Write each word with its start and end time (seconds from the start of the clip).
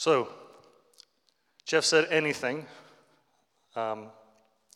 So, 0.00 0.30
Jeff 1.66 1.84
said 1.84 2.08
anything. 2.10 2.64
Um, 3.76 4.06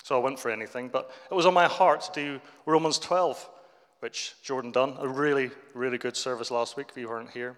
so 0.02 0.20
I 0.20 0.22
went 0.22 0.38
for 0.38 0.50
anything, 0.50 0.88
but 0.88 1.10
it 1.30 1.34
was 1.34 1.46
on 1.46 1.54
my 1.54 1.64
heart 1.64 2.02
to 2.02 2.12
do 2.12 2.40
Romans 2.66 2.98
12, 2.98 3.48
which 4.00 4.34
Jordan 4.42 4.70
done. 4.70 4.98
A 4.98 5.08
really, 5.08 5.50
really 5.72 5.96
good 5.96 6.14
service 6.14 6.50
last 6.50 6.76
week 6.76 6.88
if 6.90 6.98
you 6.98 7.08
weren't 7.08 7.30
here. 7.30 7.56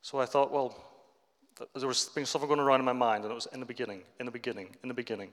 So 0.00 0.18
I 0.18 0.24
thought, 0.24 0.50
well, 0.50 0.74
there 1.76 1.86
was 1.86 2.08
been 2.14 2.24
something 2.24 2.48
going 2.48 2.60
around 2.60 2.80
in 2.80 2.86
my 2.86 2.94
mind, 2.94 3.24
and 3.24 3.30
it 3.30 3.34
was 3.34 3.46
in 3.52 3.60
the 3.60 3.66
beginning, 3.66 4.00
in 4.18 4.24
the 4.24 4.32
beginning, 4.32 4.74
in 4.82 4.88
the 4.88 4.94
beginning. 4.94 5.28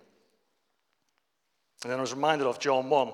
And 1.83 1.93
then 1.93 1.97
I 1.97 2.01
was 2.01 2.13
reminded 2.13 2.45
of 2.45 2.59
John 2.59 2.89
1. 2.89 3.11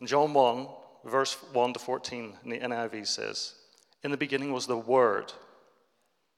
In 0.00 0.08
John 0.08 0.34
1, 0.34 0.66
verse 1.04 1.34
1 1.52 1.74
to 1.74 1.78
14, 1.78 2.32
in 2.42 2.50
the 2.50 2.58
NIV 2.58 3.06
says, 3.06 3.54
In 4.02 4.10
the 4.10 4.16
beginning 4.16 4.52
was 4.52 4.66
the 4.66 4.76
Word, 4.76 5.32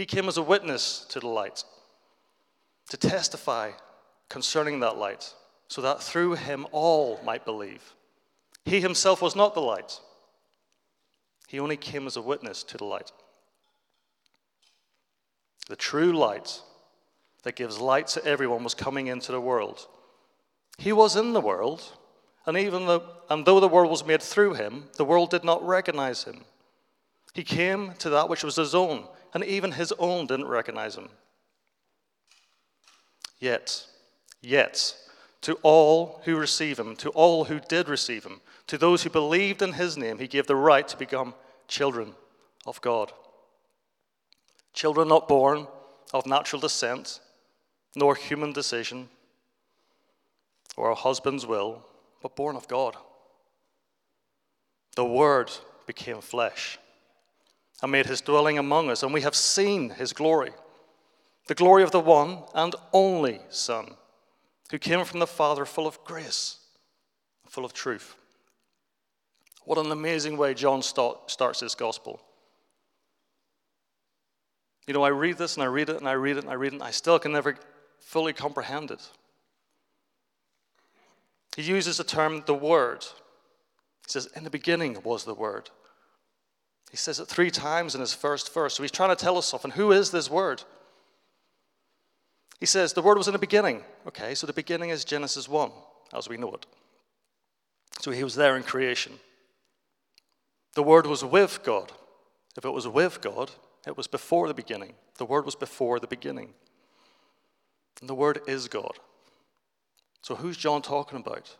He 0.00 0.06
came 0.06 0.28
as 0.28 0.38
a 0.38 0.42
witness 0.42 1.04
to 1.10 1.20
the 1.20 1.28
light, 1.28 1.62
to 2.88 2.96
testify 2.96 3.72
concerning 4.30 4.80
that 4.80 4.96
light, 4.96 5.34
so 5.68 5.82
that 5.82 6.02
through 6.02 6.36
him 6.36 6.66
all 6.72 7.20
might 7.22 7.44
believe. 7.44 7.82
He 8.64 8.80
himself 8.80 9.20
was 9.20 9.36
not 9.36 9.52
the 9.52 9.60
light, 9.60 10.00
he 11.48 11.60
only 11.60 11.76
came 11.76 12.06
as 12.06 12.16
a 12.16 12.22
witness 12.22 12.62
to 12.62 12.78
the 12.78 12.86
light. 12.86 13.12
The 15.68 15.76
true 15.76 16.14
light 16.14 16.62
that 17.42 17.56
gives 17.56 17.78
light 17.78 18.06
to 18.06 18.24
everyone 18.24 18.64
was 18.64 18.72
coming 18.72 19.08
into 19.08 19.32
the 19.32 19.40
world. 19.40 19.86
He 20.78 20.94
was 20.94 21.14
in 21.14 21.34
the 21.34 21.42
world, 21.42 21.82
and 22.46 22.56
even 22.56 22.86
though, 22.86 23.02
and 23.28 23.44
though 23.44 23.60
the 23.60 23.68
world 23.68 23.90
was 23.90 24.06
made 24.06 24.22
through 24.22 24.54
him, 24.54 24.84
the 24.96 25.04
world 25.04 25.28
did 25.28 25.44
not 25.44 25.62
recognize 25.62 26.24
him. 26.24 26.46
He 27.34 27.44
came 27.44 27.92
to 27.98 28.08
that 28.08 28.30
which 28.30 28.42
was 28.42 28.56
his 28.56 28.74
own, 28.74 29.06
and 29.34 29.44
even 29.44 29.72
his 29.72 29.92
own 29.98 30.26
didn't 30.26 30.48
recognize 30.48 30.96
him. 30.96 31.08
Yet, 33.38 33.86
Yet, 34.40 34.96
to 35.42 35.54
all 35.62 36.20
who 36.24 36.36
receive 36.36 36.78
him, 36.78 36.96
to 36.96 37.10
all 37.10 37.44
who 37.44 37.60
did 37.60 37.88
receive 37.88 38.24
him, 38.24 38.40
to 38.66 38.78
those 38.78 39.02
who 39.02 39.10
believed 39.10 39.62
in 39.62 39.74
his 39.74 39.96
name, 39.96 40.18
he 40.18 40.26
gave 40.26 40.46
the 40.46 40.56
right 40.56 40.86
to 40.88 40.96
become 40.96 41.34
children 41.68 42.14
of 42.66 42.80
God. 42.80 43.12
Children 44.72 45.08
not 45.08 45.28
born 45.28 45.66
of 46.12 46.26
natural 46.26 46.60
descent, 46.60 47.20
nor 47.96 48.14
human 48.14 48.52
decision, 48.52 49.08
or 50.76 50.90
a 50.90 50.94
husband's 50.94 51.46
will, 51.46 51.84
but 52.22 52.36
born 52.36 52.56
of 52.56 52.68
God. 52.68 52.96
The 54.96 55.04
Word 55.04 55.50
became 55.86 56.20
flesh 56.20 56.78
and 57.82 57.92
made 57.92 58.06
his 58.06 58.20
dwelling 58.20 58.58
among 58.58 58.90
us, 58.90 59.02
and 59.02 59.12
we 59.12 59.22
have 59.22 59.34
seen 59.34 59.90
his 59.90 60.12
glory, 60.12 60.52
the 61.46 61.54
glory 61.54 61.82
of 61.82 61.90
the 61.90 62.00
one 62.00 62.42
and 62.54 62.74
only 62.92 63.40
Son 63.48 63.94
who 64.70 64.78
came 64.78 65.04
from 65.04 65.20
the 65.20 65.26
Father 65.26 65.64
full 65.64 65.86
of 65.86 66.02
grace, 66.04 66.58
full 67.48 67.64
of 67.64 67.72
truth. 67.72 68.14
What 69.64 69.78
an 69.78 69.90
amazing 69.90 70.36
way 70.36 70.54
John 70.54 70.82
start, 70.82 71.30
starts 71.30 71.60
his 71.60 71.74
gospel. 71.74 72.20
You 74.86 74.94
know, 74.94 75.02
I 75.02 75.08
read 75.08 75.38
this 75.38 75.54
and 75.56 75.62
I 75.62 75.66
read 75.66 75.88
it 75.88 75.96
and 75.96 76.08
I 76.08 76.12
read 76.12 76.36
it 76.36 76.44
and 76.44 76.50
I 76.50 76.54
read 76.54 76.72
it 76.72 76.74
and 76.74 76.82
I 76.82 76.90
still 76.90 77.18
can 77.18 77.32
never 77.32 77.56
fully 77.98 78.32
comprehend 78.32 78.90
it. 78.90 79.08
He 81.56 81.62
uses 81.62 81.98
the 81.98 82.04
term 82.04 82.42
the 82.46 82.54
Word. 82.54 83.04
He 84.06 84.10
says, 84.12 84.26
In 84.34 84.44
the 84.44 84.50
beginning 84.50 84.98
was 85.04 85.24
the 85.24 85.34
Word. 85.34 85.70
He 86.90 86.96
says 86.96 87.20
it 87.20 87.28
three 87.28 87.50
times 87.50 87.94
in 87.94 88.00
his 88.00 88.12
first 88.12 88.52
verse. 88.52 88.74
So 88.74 88.82
he's 88.82 88.90
trying 88.90 89.10
to 89.10 89.16
tell 89.16 89.38
us 89.38 89.46
something. 89.46 89.70
Who 89.70 89.92
is 89.92 90.10
this 90.10 90.28
Word? 90.28 90.62
He 92.58 92.66
says, 92.66 92.92
The 92.92 93.02
Word 93.02 93.16
was 93.16 93.28
in 93.28 93.32
the 93.32 93.38
beginning. 93.38 93.82
Okay, 94.08 94.34
so 94.34 94.46
the 94.46 94.52
beginning 94.52 94.90
is 94.90 95.04
Genesis 95.04 95.48
1, 95.48 95.70
as 96.12 96.28
we 96.28 96.36
know 96.36 96.52
it. 96.52 96.66
So 98.00 98.10
he 98.10 98.24
was 98.24 98.34
there 98.34 98.56
in 98.56 98.64
creation. 98.64 99.12
The 100.74 100.82
Word 100.82 101.06
was 101.06 101.24
with 101.24 101.62
God. 101.62 101.92
If 102.56 102.64
it 102.64 102.70
was 102.70 102.88
with 102.88 103.20
God, 103.20 103.52
it 103.86 103.96
was 103.96 104.08
before 104.08 104.48
the 104.48 104.54
beginning. 104.54 104.94
The 105.18 105.24
Word 105.24 105.44
was 105.44 105.54
before 105.54 106.00
the 106.00 106.06
beginning. 106.08 106.54
And 108.00 108.08
the 108.08 108.14
Word 108.14 108.40
is 108.48 108.66
God. 108.66 108.98
So 110.22 110.34
who's 110.34 110.56
John 110.56 110.82
talking 110.82 111.18
about? 111.18 111.56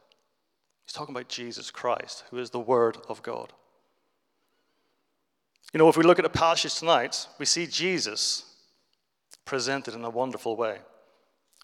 He's 0.84 0.92
talking 0.92 1.14
about 1.14 1.28
Jesus 1.28 1.70
Christ, 1.70 2.24
who 2.30 2.38
is 2.38 2.50
the 2.50 2.58
Word 2.58 2.98
of 3.08 3.22
God. 3.22 3.52
You 5.72 5.78
know, 5.78 5.88
if 5.88 5.97
we 5.97 6.04
look 6.04 6.19
at 6.19 6.25
the 6.25 6.28
passage 6.28 6.75
tonight, 6.75 7.26
we 7.38 7.47
see 7.47 7.66
Jesus 7.66 8.44
presented 9.44 9.94
in 9.94 10.04
a 10.04 10.10
wonderful 10.10 10.56
way. 10.56 10.78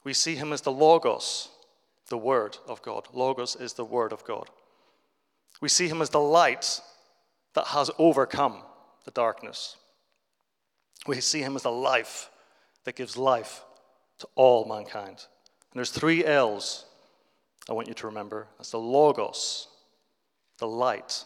We 0.05 0.13
see 0.13 0.37
him 0.37 0.53
as 0.53 0.61
the 0.61 0.73
Logos, 0.73 1.49
the 2.09 2.19
Word 2.19 2.57
of 2.69 2.83
God. 2.83 3.09
Logos 3.13 3.57
is 3.57 3.75
the 3.75 3.85
Word 3.85 4.13
of 4.13 4.25
God. 4.25 4.49
We 5.61 5.69
see 5.69 5.89
him 5.89 6.03
as 6.03 6.11
the 6.11 6.21
light 6.21 6.81
that 7.55 7.67
has 7.69 7.91
overcome 7.99 8.63
the 9.05 9.11
darkness. 9.11 9.77
We 11.07 11.21
see 11.21 11.41
him 11.41 11.57
as 11.57 11.63
the 11.63 11.71
life 11.71 12.31
that 12.85 12.97
gives 12.97 13.17
life 13.17 13.63
to 14.19 14.29
all 14.35 14.67
mankind. 14.67 15.19
And 15.19 15.75
there's 15.75 15.91
three 15.91 16.25
L's 16.25 16.85
I 17.69 17.73
want 17.73 17.89
you 17.89 17.95
to 17.95 18.07
remember. 18.07 18.47
That's 18.59 18.71
the 18.71 18.79
Logos, 18.79 19.69
the 20.59 20.69
light, 20.69 21.25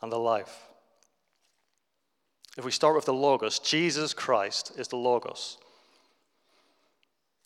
and 0.00 0.10
the 0.10 0.18
life. 0.18 0.68
If 2.56 2.64
we 2.64 2.70
start 2.70 2.94
with 2.94 3.04
the 3.04 3.12
Logos, 3.12 3.58
Jesus 3.58 4.14
Christ 4.14 4.72
is 4.76 4.88
the 4.88 4.96
Logos. 4.96 5.58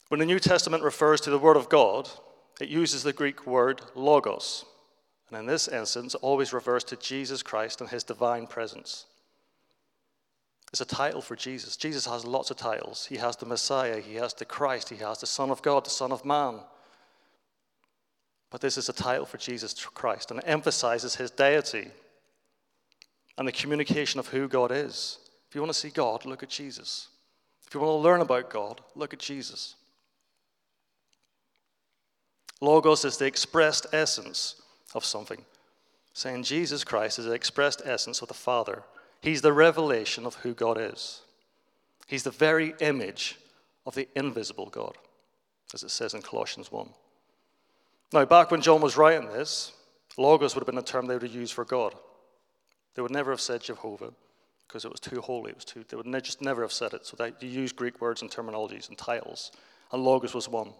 When 0.09 0.21
the 0.21 0.26
New 0.26 0.38
Testament 0.38 0.82
refers 0.82 1.21
to 1.22 1.31
the 1.31 1.38
Word 1.38 1.56
of 1.56 1.69
God, 1.69 2.09
it 2.60 2.69
uses 2.69 3.03
the 3.03 3.12
Greek 3.12 3.47
word 3.47 3.81
logos. 3.94 4.66
And 5.31 5.38
in 5.38 5.47
this 5.47 5.66
instance, 5.66 6.15
it 6.15 6.20
always 6.22 6.53
refers 6.53 6.84
to 6.84 6.97
Jesus 6.97 7.43
Christ 7.43 7.81
and 7.81 7.88
his 7.88 8.04
divine 8.04 8.47
presence. 8.47 9.06
It's 10.72 10.81
a 10.81 10.84
title 10.84 11.20
for 11.20 11.34
Jesus. 11.34 11.76
Jesus 11.76 12.06
has 12.06 12.25
lots 12.25 12.50
of 12.50 12.56
titles. 12.56 13.06
He 13.06 13.16
has 13.16 13.37
the 13.37 13.47
Messiah, 13.47 14.00
he 14.00 14.16
has 14.16 14.34
the 14.34 14.44
Christ, 14.44 14.91
he 14.91 14.97
has 14.97 15.19
the 15.19 15.26
Son 15.26 15.50
of 15.50 15.62
God, 15.62 15.84
the 15.84 15.91
Son 15.91 16.12
of 16.12 16.25
Man. 16.25 16.60
But 18.50 18.60
this 18.60 18.76
is 18.76 18.88
a 18.88 18.93
title 18.93 19.26
for 19.26 19.38
Jesus 19.38 19.75
Christ, 19.75 20.31
and 20.31 20.41
it 20.41 20.47
emphasizes 20.47 21.16
his 21.16 21.31
deity 21.31 21.91
and 23.40 23.48
the 23.48 23.52
communication 23.52 24.20
of 24.20 24.28
who 24.28 24.46
God 24.46 24.70
is. 24.70 25.16
If 25.48 25.54
you 25.54 25.62
want 25.62 25.72
to 25.72 25.78
see 25.78 25.88
God, 25.88 26.26
look 26.26 26.42
at 26.42 26.50
Jesus. 26.50 27.08
If 27.66 27.72
you 27.72 27.80
want 27.80 27.88
to 27.88 27.94
learn 27.94 28.20
about 28.20 28.50
God, 28.50 28.82
look 28.94 29.14
at 29.14 29.18
Jesus. 29.18 29.76
Logos 32.60 33.06
is 33.06 33.16
the 33.16 33.24
expressed 33.24 33.86
essence 33.94 34.60
of 34.94 35.06
something. 35.06 35.42
Saying 36.12 36.42
Jesus 36.42 36.84
Christ 36.84 37.18
is 37.18 37.24
the 37.24 37.32
expressed 37.32 37.80
essence 37.82 38.20
of 38.20 38.28
the 38.28 38.34
Father. 38.34 38.82
He's 39.22 39.40
the 39.40 39.54
revelation 39.54 40.26
of 40.26 40.34
who 40.34 40.52
God 40.52 40.76
is. 40.78 41.22
He's 42.06 42.25
the 42.25 42.31
very 42.31 42.75
image 42.81 43.38
of 43.86 43.94
the 43.94 44.06
invisible 44.14 44.66
God, 44.66 44.98
as 45.72 45.82
it 45.82 45.90
says 45.90 46.12
in 46.12 46.20
Colossians 46.20 46.70
1. 46.70 46.90
Now, 48.12 48.26
back 48.26 48.50
when 48.50 48.60
John 48.60 48.82
was 48.82 48.98
writing 48.98 49.31
this, 49.31 49.72
Logos 50.19 50.54
would 50.54 50.60
have 50.60 50.66
been 50.66 50.76
a 50.76 50.82
term 50.82 51.06
they 51.06 51.14
would 51.14 51.22
have 51.22 51.34
used 51.34 51.54
for 51.54 51.64
God. 51.64 51.94
They 53.00 53.02
would 53.02 53.12
never 53.12 53.31
have 53.31 53.41
said 53.41 53.62
Jehovah 53.62 54.12
because 54.69 54.85
it 54.85 54.91
was 54.91 55.00
too 55.00 55.23
holy. 55.23 55.52
It 55.52 55.55
was 55.56 55.64
too, 55.64 55.87
they 55.88 55.97
would 55.97 56.05
ne- 56.05 56.20
just 56.20 56.43
never 56.43 56.61
have 56.61 56.70
said 56.70 56.93
it. 56.93 57.06
So 57.06 57.17
they 57.17 57.32
used 57.47 57.75
Greek 57.75 57.99
words 57.99 58.20
and 58.20 58.31
terminologies 58.31 58.91
and 58.91 58.99
titles. 58.99 59.52
And 59.91 60.05
Logos 60.05 60.35
was 60.35 60.50
one. 60.50 60.75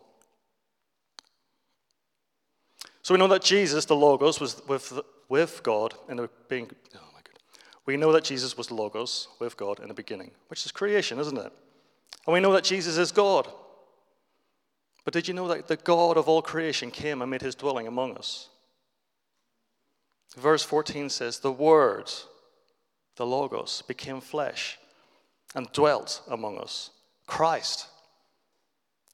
So 3.01 3.15
we 3.15 3.19
know 3.19 3.27
that 3.29 3.43
Jesus, 3.43 3.87
the 3.87 3.97
Logos, 3.97 4.39
was 4.39 4.61
with, 4.69 5.01
with 5.31 5.63
God 5.63 5.95
in 6.11 6.19
the 6.19 6.29
being. 6.51 6.71
Oh 6.95 6.99
my 7.15 7.21
God. 7.21 7.39
We 7.87 7.97
know 7.97 8.13
that 8.13 8.25
Jesus 8.25 8.55
was 8.55 8.71
Logos 8.71 9.29
with 9.39 9.57
God 9.57 9.81
in 9.81 9.89
the 9.89 9.95
beginning, 9.95 10.33
which 10.49 10.67
is 10.67 10.73
creation, 10.73 11.19
isn't 11.19 11.39
it? 11.39 11.53
And 12.27 12.35
we 12.35 12.41
know 12.41 12.53
that 12.53 12.65
Jesus 12.65 12.99
is 12.99 13.13
God. 13.13 13.49
But 15.07 15.15
did 15.15 15.27
you 15.27 15.33
know 15.33 15.49
that 15.49 15.69
the 15.69 15.77
God 15.77 16.19
of 16.19 16.29
all 16.29 16.43
creation 16.43 16.91
came 16.91 17.23
and 17.23 17.31
made 17.31 17.41
his 17.41 17.55
dwelling 17.55 17.87
among 17.87 18.19
us? 18.19 18.50
Verse 20.37 20.63
14 20.63 21.09
says, 21.09 21.39
The 21.39 21.53
Word, 21.53 22.11
the 23.17 23.27
Logos, 23.27 23.83
became 23.87 24.21
flesh 24.21 24.79
and 25.55 25.71
dwelt 25.73 26.23
among 26.29 26.59
us. 26.59 26.91
Christ, 27.27 27.87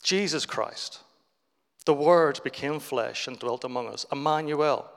Jesus 0.03 0.47
Christ, 0.47 1.01
the 1.85 1.95
Word 1.95 2.41
became 2.45 2.81
flesh 2.81 3.27
and 3.27 3.39
dwelt 3.39 3.65
among 3.65 3.89
us. 3.89 4.05
Emmanuel, 4.13 4.91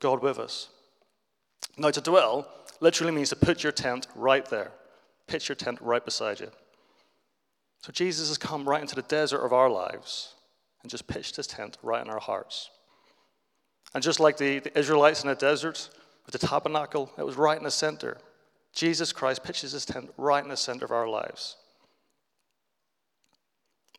God 0.00 0.22
with 0.22 0.38
us. 0.38 0.68
Now, 1.76 1.90
to 1.90 2.00
dwell 2.00 2.48
literally 2.80 3.12
means 3.12 3.30
to 3.30 3.36
put 3.36 3.62
your 3.62 3.72
tent 3.72 4.06
right 4.14 4.44
there, 4.46 4.72
pitch 5.26 5.48
your 5.48 5.56
tent 5.56 5.78
right 5.80 6.04
beside 6.04 6.40
you. 6.40 6.50
So, 7.82 7.92
Jesus 7.92 8.28
has 8.28 8.38
come 8.38 8.68
right 8.68 8.80
into 8.80 8.94
the 8.94 9.02
desert 9.02 9.44
of 9.44 9.52
our 9.52 9.68
lives 9.68 10.34
and 10.82 10.90
just 10.90 11.06
pitched 11.06 11.36
his 11.36 11.46
tent 11.46 11.76
right 11.82 12.02
in 12.02 12.10
our 12.10 12.20
hearts. 12.20 12.70
And 13.94 14.02
just 14.02 14.20
like 14.20 14.36
the, 14.36 14.58
the 14.58 14.78
Israelites 14.78 15.22
in 15.22 15.28
the 15.28 15.34
desert 15.34 15.88
with 16.26 16.38
the 16.38 16.46
tabernacle, 16.46 17.10
it 17.16 17.24
was 17.24 17.36
right 17.36 17.56
in 17.56 17.64
the 17.64 17.70
center. 17.70 18.18
Jesus 18.74 19.12
Christ 19.12 19.42
pitches 19.42 19.72
his 19.72 19.86
tent 19.86 20.10
right 20.16 20.42
in 20.42 20.50
the 20.50 20.56
center 20.56 20.84
of 20.84 20.90
our 20.90 21.08
lives. 21.08 21.56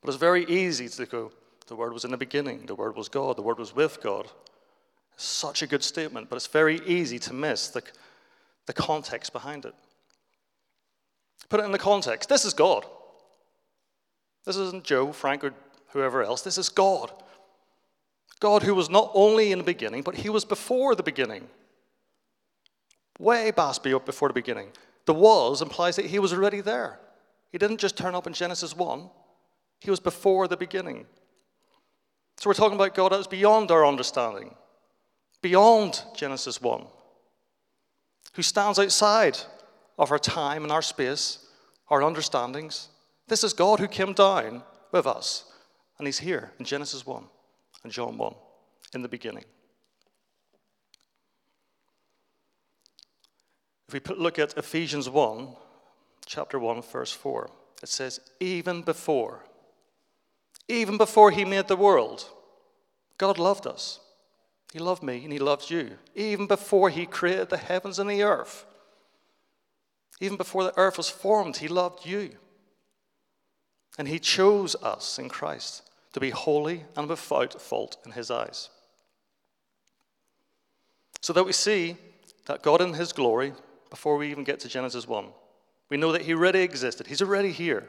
But 0.01 0.10
it's 0.10 0.18
very 0.18 0.45
easy 0.45 0.88
to 0.88 1.06
go, 1.06 1.31
the 1.68 1.75
Word 1.75 1.94
was 1.94 2.06
in 2.06 2.12
the 2.12 2.18
beginning, 2.18 2.66
the 2.66 2.75
Word 2.75 2.95
was 2.95 3.10
God, 3.10 3.38
the 3.38 3.42
Word 3.42 3.57
was 3.57 3.75
with 3.75 4.01
God. 4.01 4.28
It's 5.16 5.25
such 5.25 5.63
a 5.63 5.68
good 5.68 5.84
statement, 5.84 6.30
but 6.30 6.36
it's 6.36 6.48
very 6.48 6.80
easy 6.86 7.18
to 7.19 7.34
miss 7.34 7.69
the, 7.69 7.81
the 8.68 8.74
context 8.74 9.34
behind 9.34 9.66
it. 9.66 9.74
Put 11.50 11.60
it 11.60 11.66
in 11.66 11.72
the 11.72 11.80
context. 11.80 12.30
This 12.30 12.45
is 12.45 12.54
God. 12.54 12.86
This 14.45 14.57
isn't 14.57 14.84
Joe, 14.84 15.12
Frank, 15.12 15.44
or 15.44 15.54
whoever 15.89 16.24
else. 16.24 16.42
This 16.42 16.57
is 16.57 16.69
God. 16.69 17.12
God 18.39 18.63
who 18.63 18.75
was 18.75 18.89
not 18.89 19.12
only 19.13 19.51
in 19.51 19.57
the 19.57 19.63
beginning, 19.63 20.04
but 20.04 20.16
he 20.16 20.30
was 20.30 20.45
before 20.45 20.95
the 20.95 21.04
beginning. 21.04 21.48
Way 23.19 23.51
past 23.51 23.84
before 23.84 24.30
the 24.30 24.34
beginning. 24.34 24.69
The 25.06 25.13
was 25.13 25.62
implies 25.62 25.95
that 25.95 26.06
he 26.06 26.19
was 26.19 26.34
already 26.34 26.62
there. 26.62 27.00
He 27.51 27.57
didn't 27.57 27.80
just 27.80 27.98
turn 27.98 28.13
up 28.13 28.28
in 28.28 28.34
Genesis 28.34 28.75
1, 28.75 29.10
he 29.80 29.89
was 29.89 30.00
before 30.00 30.48
the 30.48 30.57
beginning. 30.57 31.06
So 32.38 32.50
we're 32.50 32.56
talking 32.56 32.75
about 32.75 32.94
God 32.94 33.12
that 33.12 33.19
is 33.19 33.28
beyond 33.28 33.72
our 33.72 33.86
understanding, 33.86 34.54
beyond 35.42 36.04
Genesis 36.16 36.62
1, 36.62 36.86
who 38.34 38.42
stands 38.44 38.78
outside 38.78 39.39
of 39.98 40.12
our 40.12 40.19
time 40.19 40.63
and 40.63 40.72
our 40.72 40.81
space, 40.84 41.39
our 41.89 42.04
understandings. 42.04 42.89
This 43.28 43.44
is 43.44 43.54
God 43.54 43.80
who 43.80 43.88
came 43.88 44.13
down 44.13 44.62
with 44.92 45.07
us, 45.07 45.45
and 45.98 46.07
he's 46.07 46.19
here 46.19 46.51
in 46.60 46.66
Genesis 46.66 47.06
1 47.06 47.24
John 47.89 48.18
1 48.18 48.36
in 48.94 49.01
the 49.01 49.10
beginning. 49.10 49.45
If 53.88 53.94
we 53.94 54.16
look 54.16 54.38
at 54.38 54.57
Ephesians 54.57 55.10
1, 55.10 55.56
chapter 56.25 56.60
1, 56.60 56.81
verse 56.81 57.12
4, 57.12 57.50
it 57.81 57.89
says, 57.89 58.19
Even 58.39 58.81
before, 58.81 59.45
even 60.68 60.98
before 60.98 61.31
he 61.31 61.45
made 61.45 61.68
the 61.68 61.78
world, 61.78 62.30
God 63.18 63.39
loved 63.39 63.66
us. 63.66 64.00
He 64.74 64.80
loved 64.80 65.01
me 65.01 65.24
and 65.24 65.31
he 65.31 65.39
loved 65.39 65.69
you. 65.69 65.98
Even 66.16 66.48
before 66.48 66.89
he 66.89 67.06
created 67.06 67.50
the 67.50 67.57
heavens 67.57 68.00
and 68.00 68.10
the 68.10 68.24
earth, 68.24 68.66
even 70.19 70.36
before 70.36 70.63
the 70.63 70.78
earth 70.78 70.98
was 70.98 71.10
formed, 71.10 71.57
he 71.57 71.68
loved 71.68 72.06
you. 72.06 72.31
And 73.98 74.07
he 74.07 74.19
chose 74.19 74.75
us 74.75 75.18
in 75.18 75.30
Christ 75.30 75.87
to 76.13 76.19
be 76.19 76.30
holy 76.30 76.86
and 76.95 77.07
without 77.07 77.62
fault 77.62 77.98
in 78.06 78.12
his 78.12 78.31
eyes. 78.31 78.69
So 81.21 81.33
that 81.33 81.45
we 81.45 81.54
see 81.54 81.98
that 82.45 82.62
God 82.62 82.81
in 82.81 82.94
his 82.94 83.12
glory 83.12 83.54
before 83.89 84.18
we 84.18 84.30
even 84.31 84.44
get 84.44 84.59
to 84.62 84.68
Genesis 84.68 85.07
1. 85.07 85.27
We 85.89 85.98
know 85.98 86.12
that 86.12 86.24
He 86.24 86.33
already 86.33 86.62
existed, 86.62 87.07
He's 87.07 87.21
already 87.21 87.51
here. 87.51 87.88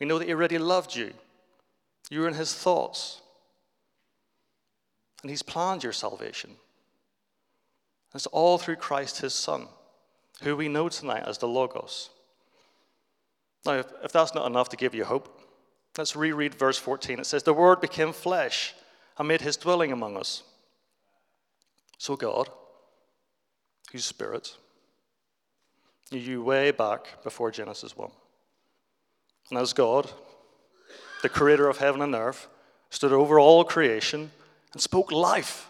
We 0.00 0.06
know 0.06 0.18
that 0.18 0.26
He 0.26 0.34
already 0.34 0.58
loved 0.58 0.96
you. 0.96 1.12
You're 2.10 2.28
in 2.28 2.34
His 2.34 2.54
thoughts. 2.54 3.20
And 5.22 5.30
He's 5.30 5.42
planned 5.42 5.84
your 5.84 5.92
salvation. 5.92 6.50
And 6.50 6.58
it's 8.14 8.26
all 8.26 8.58
through 8.58 8.76
Christ, 8.76 9.20
His 9.20 9.34
Son, 9.34 9.68
who 10.42 10.56
we 10.56 10.68
know 10.68 10.88
tonight 10.88 11.24
as 11.26 11.38
the 11.38 11.48
Logos. 11.48 12.10
Now, 13.64 13.84
if 14.02 14.12
that's 14.12 14.34
not 14.34 14.46
enough 14.46 14.70
to 14.70 14.76
give 14.76 14.94
you 14.94 15.04
hope, 15.04 15.40
let's 15.96 16.16
reread 16.16 16.54
verse 16.54 16.78
14. 16.78 17.20
It 17.20 17.26
says, 17.26 17.42
The 17.42 17.54
Word 17.54 17.80
became 17.80 18.12
flesh 18.12 18.74
and 19.18 19.28
made 19.28 19.40
His 19.40 19.56
dwelling 19.56 19.92
among 19.92 20.16
us. 20.16 20.42
So 21.98 22.16
God, 22.16 22.48
whose 23.92 24.04
Spirit, 24.04 24.56
you 26.10 26.42
way 26.42 26.70
back 26.70 27.22
before 27.22 27.50
Genesis 27.50 27.96
1. 27.96 28.10
And 29.50 29.58
as 29.58 29.72
God, 29.72 30.10
the 31.22 31.28
creator 31.28 31.68
of 31.68 31.78
heaven 31.78 32.02
and 32.02 32.14
earth, 32.14 32.48
stood 32.90 33.12
over 33.12 33.38
all 33.38 33.64
creation 33.64 34.30
and 34.72 34.82
spoke 34.82 35.12
life. 35.12 35.68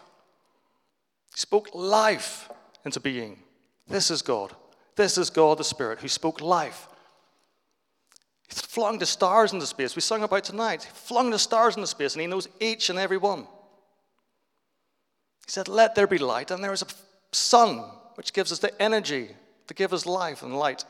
He 1.33 1.39
spoke 1.39 1.69
life 1.73 2.49
into 2.85 2.99
being. 2.99 3.39
This 3.87 4.11
is 4.11 4.21
God. 4.21 4.55
This 4.95 5.17
is 5.17 5.29
God 5.29 5.57
the 5.57 5.63
Spirit 5.63 5.99
who 5.99 6.07
spoke 6.07 6.41
life. 6.41 6.87
He 8.53 8.61
flung 8.67 8.99
the 8.99 9.05
stars 9.05 9.53
into 9.53 9.65
space. 9.65 9.95
We 9.95 10.01
sung 10.01 10.23
about 10.23 10.43
tonight. 10.43 10.83
He 10.83 10.91
flung 10.93 11.29
the 11.29 11.39
stars 11.39 11.75
into 11.75 11.87
space, 11.87 12.13
and 12.13 12.21
He 12.21 12.27
knows 12.27 12.47
each 12.59 12.89
and 12.89 12.99
every 12.99 13.17
one. 13.17 13.47
He 15.45 15.51
said, 15.51 15.67
Let 15.67 15.95
there 15.95 16.07
be 16.07 16.17
light, 16.17 16.51
and 16.51 16.63
there 16.63 16.73
is 16.73 16.83
a 16.83 16.87
sun 17.31 17.79
which 18.15 18.33
gives 18.33 18.51
us 18.51 18.59
the 18.59 18.79
energy 18.81 19.29
to 19.67 19.73
give 19.73 19.93
us 19.93 20.05
life 20.05 20.43
and 20.43 20.57
light. 20.57 20.85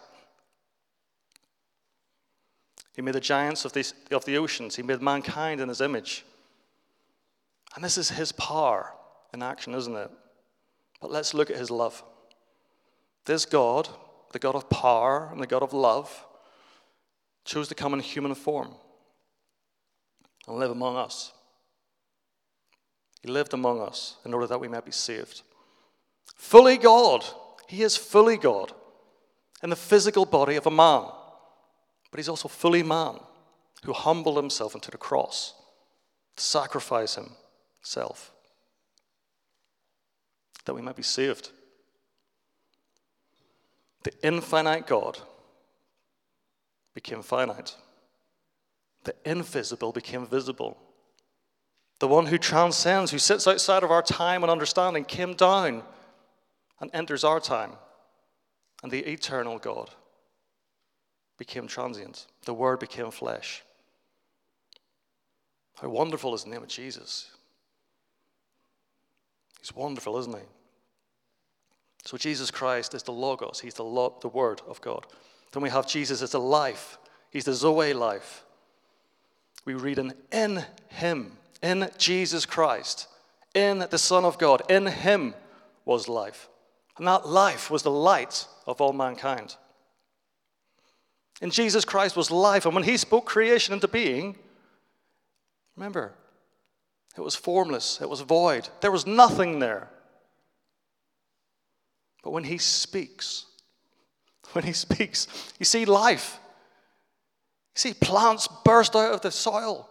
He 2.95 3.01
made 3.01 3.15
the 3.15 3.19
giants 3.19 3.65
of 3.65 3.73
the, 3.73 3.91
of 4.11 4.25
the 4.25 4.37
oceans. 4.37 4.75
He 4.75 4.83
made 4.83 5.01
mankind 5.01 5.61
in 5.61 5.69
his 5.69 5.81
image. 5.81 6.25
And 7.75 7.83
this 7.83 7.97
is 7.97 8.09
his 8.09 8.31
power 8.33 8.93
in 9.33 9.41
action, 9.41 9.73
isn't 9.73 9.95
it? 9.95 10.11
But 11.01 11.11
let's 11.11 11.33
look 11.33 11.49
at 11.49 11.57
his 11.57 11.71
love. 11.71 12.03
This 13.25 13.45
God, 13.45 13.89
the 14.31 14.39
God 14.39 14.55
of 14.55 14.69
power 14.69 15.29
and 15.31 15.41
the 15.41 15.47
God 15.47 15.63
of 15.63 15.73
love, 15.73 16.25
chose 17.45 17.67
to 17.67 17.75
come 17.75 17.93
in 17.93 17.99
human 17.99 18.35
form 18.35 18.73
and 20.47 20.57
live 20.57 20.71
among 20.71 20.95
us. 20.97 21.31
He 23.21 23.29
lived 23.29 23.53
among 23.53 23.81
us 23.81 24.17
in 24.25 24.33
order 24.33 24.47
that 24.47 24.59
we 24.59 24.67
might 24.67 24.85
be 24.85 24.91
saved. 24.91 25.43
Fully 26.35 26.77
God, 26.77 27.23
he 27.67 27.83
is 27.83 27.95
fully 27.95 28.37
God 28.37 28.73
in 29.61 29.69
the 29.69 29.75
physical 29.75 30.25
body 30.25 30.55
of 30.55 30.67
a 30.67 30.71
man, 30.71 31.05
but 32.11 32.19
he's 32.19 32.29
also 32.29 32.49
fully 32.49 32.83
man 32.83 33.19
who 33.85 33.93
humbled 33.93 34.37
himself 34.37 34.75
unto 34.75 34.91
the 34.91 34.97
cross 34.97 35.53
to 36.35 36.43
sacrifice 36.43 37.15
himself 37.15 38.31
that 40.65 40.73
we 40.73 40.81
might 40.81 40.95
be 40.95 41.03
saved. 41.03 41.49
The 44.03 44.13
infinite 44.21 44.87
God 44.87 45.17
became 46.93 47.21
finite. 47.21 47.75
The 49.03 49.15
invisible 49.25 49.91
became 49.91 50.25
visible. 50.25 50.77
The 51.99 52.07
one 52.07 52.25
who 52.25 52.37
transcends, 52.37 53.11
who 53.11 53.19
sits 53.19 53.47
outside 53.47 53.83
of 53.83 53.91
our 53.91 54.01
time 54.01 54.43
and 54.43 54.51
understanding, 54.51 55.05
came 55.05 55.33
down 55.33 55.83
and 56.79 56.89
enters 56.93 57.23
our 57.23 57.39
time. 57.39 57.71
And 58.81 58.91
the 58.91 59.09
eternal 59.09 59.57
God 59.59 59.89
became 61.37 61.67
transient. 61.67 62.27
The 62.45 62.53
Word 62.53 62.79
became 62.79 63.11
flesh. 63.11 63.63
How 65.81 65.89
wonderful 65.89 66.33
is 66.35 66.43
the 66.43 66.49
name 66.49 66.63
of 66.63 66.67
Jesus! 66.67 67.29
He's 69.59 69.73
wonderful, 69.73 70.17
isn't 70.17 70.35
he? 70.35 70.43
So 72.05 72.17
Jesus 72.17 72.51
Christ 72.51 72.93
is 72.93 73.03
the 73.03 73.13
Logos, 73.13 73.61
He's 73.61 73.75
the, 73.75 73.83
lo- 73.83 74.17
the 74.21 74.27
Word 74.27 74.61
of 74.67 74.81
God. 74.81 75.05
Then 75.53 75.63
we 75.63 75.69
have 75.69 75.87
Jesus 75.87 76.21
as 76.21 76.31
the 76.31 76.39
life, 76.39 76.97
He's 77.31 77.45
the 77.45 77.53
Zoe 77.53 77.93
life. 77.93 78.43
We 79.65 79.75
read 79.75 79.97
in, 79.97 80.13
in 80.31 80.65
Him, 80.89 81.37
in 81.61 81.89
Jesus 81.97 82.45
Christ, 82.45 83.07
in 83.53 83.85
the 83.89 83.97
Son 83.97 84.25
of 84.25 84.37
God, 84.37 84.63
in 84.69 84.87
Him 84.87 85.33
was 85.85 86.09
life. 86.09 86.49
And 86.97 87.07
that 87.07 87.27
life 87.27 87.71
was 87.71 87.83
the 87.83 87.91
light 87.91 88.45
of 88.67 88.81
all 88.81 88.93
mankind. 88.93 89.55
In 91.41 91.49
Jesus 91.49 91.85
Christ 91.85 92.15
was 92.15 92.29
life. 92.29 92.65
And 92.65 92.75
when 92.75 92.83
he 92.83 92.97
spoke 92.97 93.25
creation 93.25 93.73
into 93.73 93.87
being, 93.87 94.37
remember, 95.75 96.13
it 97.17 97.21
was 97.21 97.35
formless, 97.35 97.99
it 98.01 98.09
was 98.09 98.21
void, 98.21 98.69
there 98.81 98.91
was 98.91 99.07
nothing 99.07 99.59
there. 99.59 99.89
But 102.23 102.31
when 102.31 102.45
he 102.45 102.57
speaks, 102.57 103.45
when 104.53 104.63
he 104.63 104.73
speaks, 104.73 105.27
you 105.59 105.65
see 105.65 105.85
life. 105.85 106.39
You 107.75 107.79
see 107.79 107.93
plants 107.93 108.47
burst 108.63 108.95
out 108.95 109.13
of 109.13 109.21
the 109.21 109.31
soil. 109.31 109.89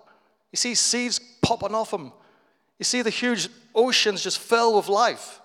You 0.53 0.57
see 0.57 0.75
seeds 0.75 1.21
popping 1.41 1.75
off 1.75 1.91
them. 1.91 2.13
You 2.79 2.85
see 2.85 3.03
the 3.03 3.11
huge 3.11 3.49
oceans 3.75 4.23
just 4.23 4.39
fill 4.39 4.77
with 4.77 4.89
life. 4.89 5.41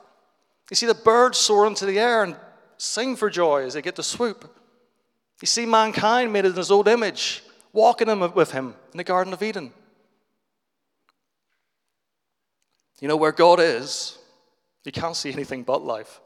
You 0.69 0.75
see 0.75 0.85
the 0.85 0.95
birds 0.95 1.37
soar 1.37 1.65
into 1.67 1.85
the 1.85 1.99
air 1.99 2.23
and 2.23 2.35
sing 2.77 3.15
for 3.15 3.29
joy 3.29 3.63
as 3.63 3.73
they 3.73 3.81
get 3.81 3.95
to 3.95 4.03
swoop. 4.03 4.53
You 5.41 5.45
see 5.45 5.65
mankind 5.65 6.33
made 6.33 6.45
in 6.45 6.53
his 6.53 6.71
own 6.71 6.87
image, 6.87 7.43
walking 7.73 8.19
with 8.33 8.51
him 8.51 8.73
in 8.91 8.97
the 8.97 9.03
Garden 9.03 9.33
of 9.33 9.41
Eden. 9.41 9.71
You 12.99 13.07
know, 13.07 13.17
where 13.17 13.31
God 13.31 13.59
is, 13.59 14.17
you 14.83 14.91
can't 14.91 15.15
see 15.15 15.31
anything 15.31 15.63
but 15.63 15.83
life. 15.83 16.19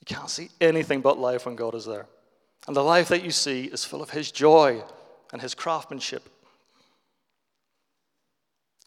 You 0.00 0.16
can't 0.16 0.30
see 0.30 0.50
anything 0.60 1.00
but 1.00 1.18
life 1.18 1.46
when 1.46 1.56
God 1.56 1.74
is 1.74 1.84
there. 1.84 2.06
And 2.66 2.76
the 2.76 2.82
life 2.82 3.08
that 3.08 3.24
you 3.24 3.30
see 3.30 3.64
is 3.64 3.84
full 3.84 4.02
of 4.02 4.10
His 4.10 4.30
joy 4.30 4.82
and 5.32 5.40
His 5.40 5.54
craftsmanship. 5.54 6.28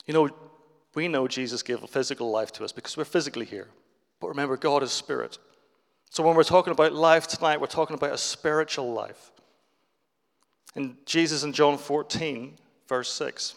You 0.05 0.13
know, 0.13 0.29
we 0.93 1.07
know 1.07 1.27
Jesus 1.27 1.63
gave 1.63 1.83
a 1.83 1.87
physical 1.87 2.31
life 2.31 2.51
to 2.53 2.63
us 2.63 2.71
because 2.71 2.97
we're 2.97 3.05
physically 3.05 3.45
here. 3.45 3.67
But 4.19 4.29
remember, 4.29 4.57
God 4.57 4.83
is 4.83 4.91
spirit. 4.91 5.37
So 6.09 6.23
when 6.23 6.35
we're 6.35 6.43
talking 6.43 6.71
about 6.71 6.93
life 6.93 7.27
tonight, 7.27 7.61
we're 7.61 7.67
talking 7.67 7.95
about 7.95 8.13
a 8.13 8.17
spiritual 8.17 8.93
life. 8.93 9.31
And 10.75 10.97
Jesus 11.05 11.43
in 11.43 11.53
John 11.53 11.77
14, 11.77 12.57
verse 12.87 13.11
6, 13.13 13.55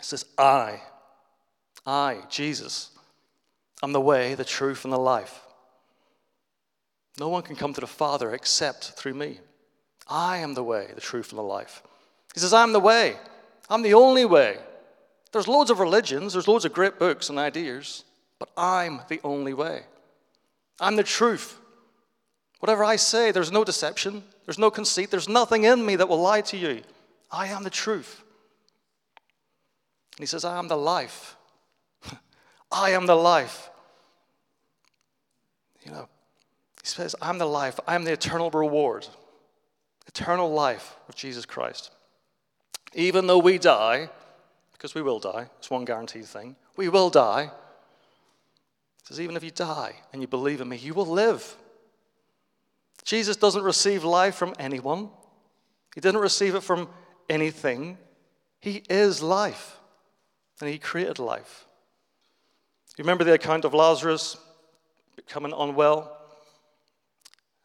says, 0.00 0.24
I, 0.38 0.80
I, 1.86 2.18
Jesus, 2.28 2.90
am 3.82 3.92
the 3.92 4.00
way, 4.00 4.34
the 4.34 4.44
truth, 4.44 4.84
and 4.84 4.92
the 4.92 4.98
life. 4.98 5.40
No 7.18 7.28
one 7.28 7.42
can 7.42 7.56
come 7.56 7.74
to 7.74 7.80
the 7.80 7.86
Father 7.86 8.32
except 8.34 8.92
through 8.92 9.14
me. 9.14 9.40
I 10.08 10.38
am 10.38 10.54
the 10.54 10.64
way, 10.64 10.88
the 10.94 11.00
truth, 11.00 11.30
and 11.30 11.38
the 11.38 11.42
life. 11.42 11.82
He 12.34 12.40
says, 12.40 12.52
I'm 12.52 12.72
the 12.72 12.80
way. 12.80 13.16
I'm 13.68 13.82
the 13.82 13.94
only 13.94 14.24
way. 14.24 14.58
There's 15.32 15.48
loads 15.48 15.70
of 15.70 15.78
religions, 15.78 16.32
there's 16.32 16.48
loads 16.48 16.64
of 16.64 16.72
great 16.72 16.98
books 16.98 17.30
and 17.30 17.38
ideas, 17.38 18.04
but 18.38 18.50
I'm 18.56 19.00
the 19.08 19.20
only 19.22 19.54
way. 19.54 19.82
I'm 20.80 20.96
the 20.96 21.04
truth. 21.04 21.58
Whatever 22.58 22.84
I 22.84 22.96
say, 22.96 23.30
there's 23.30 23.52
no 23.52 23.64
deception, 23.64 24.24
there's 24.44 24.58
no 24.58 24.70
conceit, 24.70 25.10
there's 25.10 25.28
nothing 25.28 25.64
in 25.64 25.84
me 25.84 25.96
that 25.96 26.08
will 26.08 26.20
lie 26.20 26.40
to 26.42 26.56
you. 26.56 26.82
I 27.30 27.46
am 27.48 27.62
the 27.62 27.70
truth. 27.70 28.22
And 30.16 30.22
he 30.22 30.26
says, 30.26 30.44
I 30.44 30.58
am 30.58 30.68
the 30.68 30.76
life. 30.76 31.36
I 32.72 32.90
am 32.90 33.06
the 33.06 33.14
life. 33.14 33.70
You 35.84 35.92
know, 35.92 36.08
says, 36.90 37.14
I'm 37.20 37.38
the 37.38 37.46
life, 37.46 37.78
I'm 37.86 38.04
the 38.04 38.12
eternal 38.12 38.50
reward, 38.50 39.06
eternal 40.06 40.52
life 40.52 40.96
of 41.08 41.14
Jesus 41.14 41.46
Christ. 41.46 41.90
Even 42.94 43.26
though 43.26 43.38
we 43.38 43.58
die, 43.58 44.10
because 44.72 44.94
we 44.94 45.02
will 45.02 45.18
die, 45.18 45.46
it's 45.58 45.70
one 45.70 45.84
guaranteed 45.84 46.24
thing, 46.24 46.56
we 46.76 46.88
will 46.88 47.10
die. 47.10 47.44
He 47.44 49.06
says, 49.06 49.20
even 49.20 49.36
if 49.36 49.44
you 49.44 49.50
die 49.50 49.94
and 50.12 50.20
you 50.22 50.28
believe 50.28 50.60
in 50.60 50.68
me, 50.68 50.76
you 50.76 50.94
will 50.94 51.06
live. 51.06 51.56
Jesus 53.04 53.36
doesn't 53.36 53.62
receive 53.62 54.04
life 54.04 54.34
from 54.34 54.54
anyone, 54.58 55.08
he 55.94 56.00
didn't 56.00 56.20
receive 56.20 56.54
it 56.54 56.62
from 56.62 56.88
anything. 57.28 57.98
He 58.60 58.82
is 58.90 59.22
life, 59.22 59.78
and 60.60 60.68
he 60.68 60.78
created 60.78 61.18
life. 61.18 61.66
You 62.96 63.04
remember 63.04 63.24
the 63.24 63.32
account 63.32 63.64
of 63.64 63.72
Lazarus 63.72 64.36
becoming 65.16 65.54
unwell? 65.56 66.19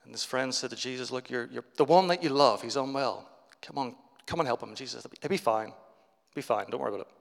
And 0.06 0.14
his 0.14 0.24
friend 0.24 0.54
said 0.54 0.70
to 0.70 0.76
Jesus, 0.76 1.12
Look, 1.12 1.30
you're, 1.30 1.50
you're 1.52 1.66
the 1.78 1.86
one 1.86 2.08
that 2.08 2.24
you 2.24 2.30
love, 2.30 2.62
he's 2.62 2.76
unwell. 2.76 3.28
Come 3.62 3.78
on, 3.78 3.96
come 4.26 4.40
and 4.40 4.48
help 4.48 4.62
him. 4.62 4.70
And 4.70 4.78
Jesus 4.78 5.02
said, 5.02 5.12
He'll 5.22 5.30
be 5.30 5.38
fine. 5.38 5.74
Be 6.36 6.42
fine. 6.42 6.66
Don't 6.70 6.80
worry 6.80 6.94
about 6.94 7.08
it. 7.08 7.14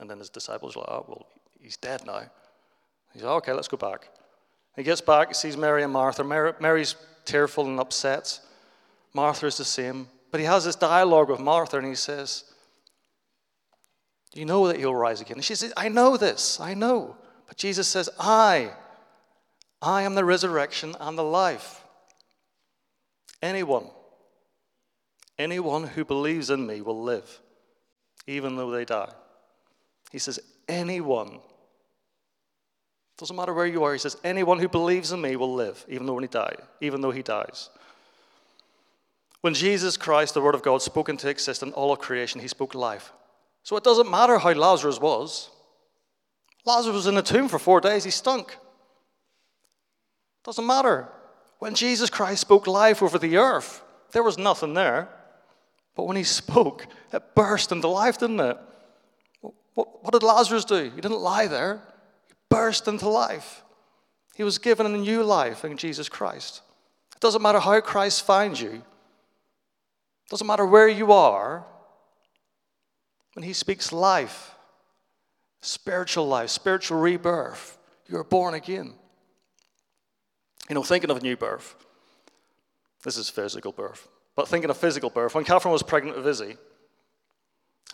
And 0.00 0.08
then 0.08 0.18
his 0.18 0.30
disciples 0.30 0.76
were 0.76 0.82
like, 0.82 0.90
Oh, 0.90 1.04
well, 1.08 1.26
he's 1.60 1.76
dead 1.76 2.06
now. 2.06 2.22
He's 3.12 3.22
said, 3.22 3.28
Okay, 3.28 3.52
let's 3.52 3.68
go 3.68 3.76
back. 3.76 4.08
He 4.76 4.84
gets 4.84 5.00
back, 5.00 5.28
he 5.28 5.34
sees 5.34 5.56
Mary 5.56 5.82
and 5.82 5.92
Martha. 5.92 6.22
Mary, 6.22 6.52
Mary's 6.60 6.94
tearful 7.24 7.66
and 7.66 7.80
upset. 7.80 8.38
Martha 9.12 9.46
is 9.46 9.56
the 9.56 9.64
same. 9.64 10.06
But 10.30 10.40
he 10.40 10.46
has 10.46 10.64
this 10.64 10.76
dialogue 10.76 11.30
with 11.30 11.40
Martha 11.40 11.78
and 11.78 11.86
he 11.86 11.94
says, 11.94 12.44
Do 14.32 14.40
You 14.40 14.46
know 14.46 14.68
that 14.68 14.76
he'll 14.76 14.94
rise 14.94 15.20
again. 15.20 15.38
And 15.38 15.44
she 15.44 15.56
says, 15.56 15.72
I 15.76 15.88
know 15.88 16.16
this, 16.16 16.60
I 16.60 16.74
know. 16.74 17.16
But 17.48 17.56
Jesus 17.56 17.88
says, 17.88 18.08
I 18.20 18.70
I 19.80 20.02
am 20.02 20.14
the 20.14 20.24
resurrection 20.24 20.96
and 20.98 21.16
the 21.16 21.22
life. 21.22 21.84
Anyone, 23.42 23.86
anyone 25.38 25.84
who 25.84 26.04
believes 26.04 26.50
in 26.50 26.66
me 26.66 26.80
will 26.80 27.02
live, 27.02 27.40
even 28.26 28.56
though 28.56 28.70
they 28.70 28.84
die. 28.84 29.12
He 30.10 30.18
says, 30.18 30.40
anyone. 30.68 31.38
Doesn't 33.16 33.36
matter 33.36 33.54
where 33.54 33.66
you 33.66 33.84
are. 33.84 33.92
He 33.92 33.98
says, 33.98 34.16
anyone 34.24 34.58
who 34.58 34.68
believes 34.68 35.12
in 35.12 35.20
me 35.20 35.36
will 35.36 35.54
live, 35.54 35.84
even 35.88 36.06
though 36.06 36.18
he 36.18 36.26
die, 36.26 36.56
even 36.80 37.00
though 37.00 37.10
he 37.10 37.22
dies. 37.22 37.70
When 39.40 39.54
Jesus 39.54 39.96
Christ, 39.96 40.34
the 40.34 40.40
Word 40.40 40.56
of 40.56 40.62
God, 40.62 40.82
spoke 40.82 41.08
into 41.08 41.28
existence 41.28 41.68
in 41.68 41.72
all 41.74 41.92
of 41.92 42.00
creation, 42.00 42.40
he 42.40 42.48
spoke 42.48 42.74
life. 42.74 43.12
So 43.62 43.76
it 43.76 43.84
doesn't 43.84 44.10
matter 44.10 44.38
how 44.38 44.52
Lazarus 44.52 45.00
was. 45.00 45.50
Lazarus 46.64 46.94
was 46.94 47.06
in 47.06 47.14
the 47.14 47.22
tomb 47.22 47.48
for 47.48 47.58
four 47.58 47.80
days, 47.80 48.02
he 48.02 48.10
stunk. 48.10 48.56
Doesn't 50.48 50.66
matter. 50.66 51.06
When 51.58 51.74
Jesus 51.74 52.08
Christ 52.08 52.40
spoke 52.40 52.66
life 52.66 53.02
over 53.02 53.18
the 53.18 53.36
earth, 53.36 53.82
there 54.12 54.22
was 54.22 54.38
nothing 54.38 54.72
there. 54.72 55.10
But 55.94 56.04
when 56.04 56.16
he 56.16 56.24
spoke, 56.24 56.86
it 57.12 57.34
burst 57.34 57.70
into 57.70 57.86
life, 57.88 58.16
didn't 58.16 58.40
it? 58.40 58.56
What, 59.74 60.10
did 60.10 60.22
Lazarus 60.22 60.64
do? 60.64 60.84
He 60.84 61.02
didn't 61.02 61.20
lie 61.20 61.48
there, 61.48 61.82
he 62.28 62.34
burst 62.48 62.88
into 62.88 63.10
life. 63.10 63.62
He 64.36 64.42
was 64.42 64.56
given 64.56 64.86
a 64.86 64.96
new 64.96 65.22
life 65.22 65.66
in 65.66 65.76
Jesus 65.76 66.08
Christ. 66.08 66.62
It 67.14 67.20
doesn't 67.20 67.42
matter 67.42 67.60
how 67.60 67.78
Christ 67.82 68.24
finds 68.24 68.58
you, 68.58 68.70
it 68.70 70.30
doesn't 70.30 70.46
matter 70.46 70.64
where 70.64 70.88
you 70.88 71.12
are, 71.12 71.66
when 73.34 73.42
he 73.42 73.52
speaks 73.52 73.92
life, 73.92 74.54
spiritual 75.60 76.26
life, 76.26 76.48
spiritual 76.48 77.00
rebirth, 77.00 77.76
you 78.08 78.16
are 78.16 78.24
born 78.24 78.54
again. 78.54 78.94
You 80.68 80.74
know, 80.74 80.82
thinking 80.82 81.10
of 81.10 81.16
a 81.16 81.20
new 81.20 81.36
birth, 81.36 81.74
this 83.02 83.16
is 83.16 83.30
physical 83.30 83.72
birth, 83.72 84.08
but 84.36 84.48
thinking 84.48 84.70
of 84.70 84.76
physical 84.76 85.10
birth, 85.10 85.34
when 85.34 85.44
Catherine 85.44 85.72
was 85.72 85.82
pregnant 85.82 86.16
with 86.16 86.26
Izzy, 86.26 86.56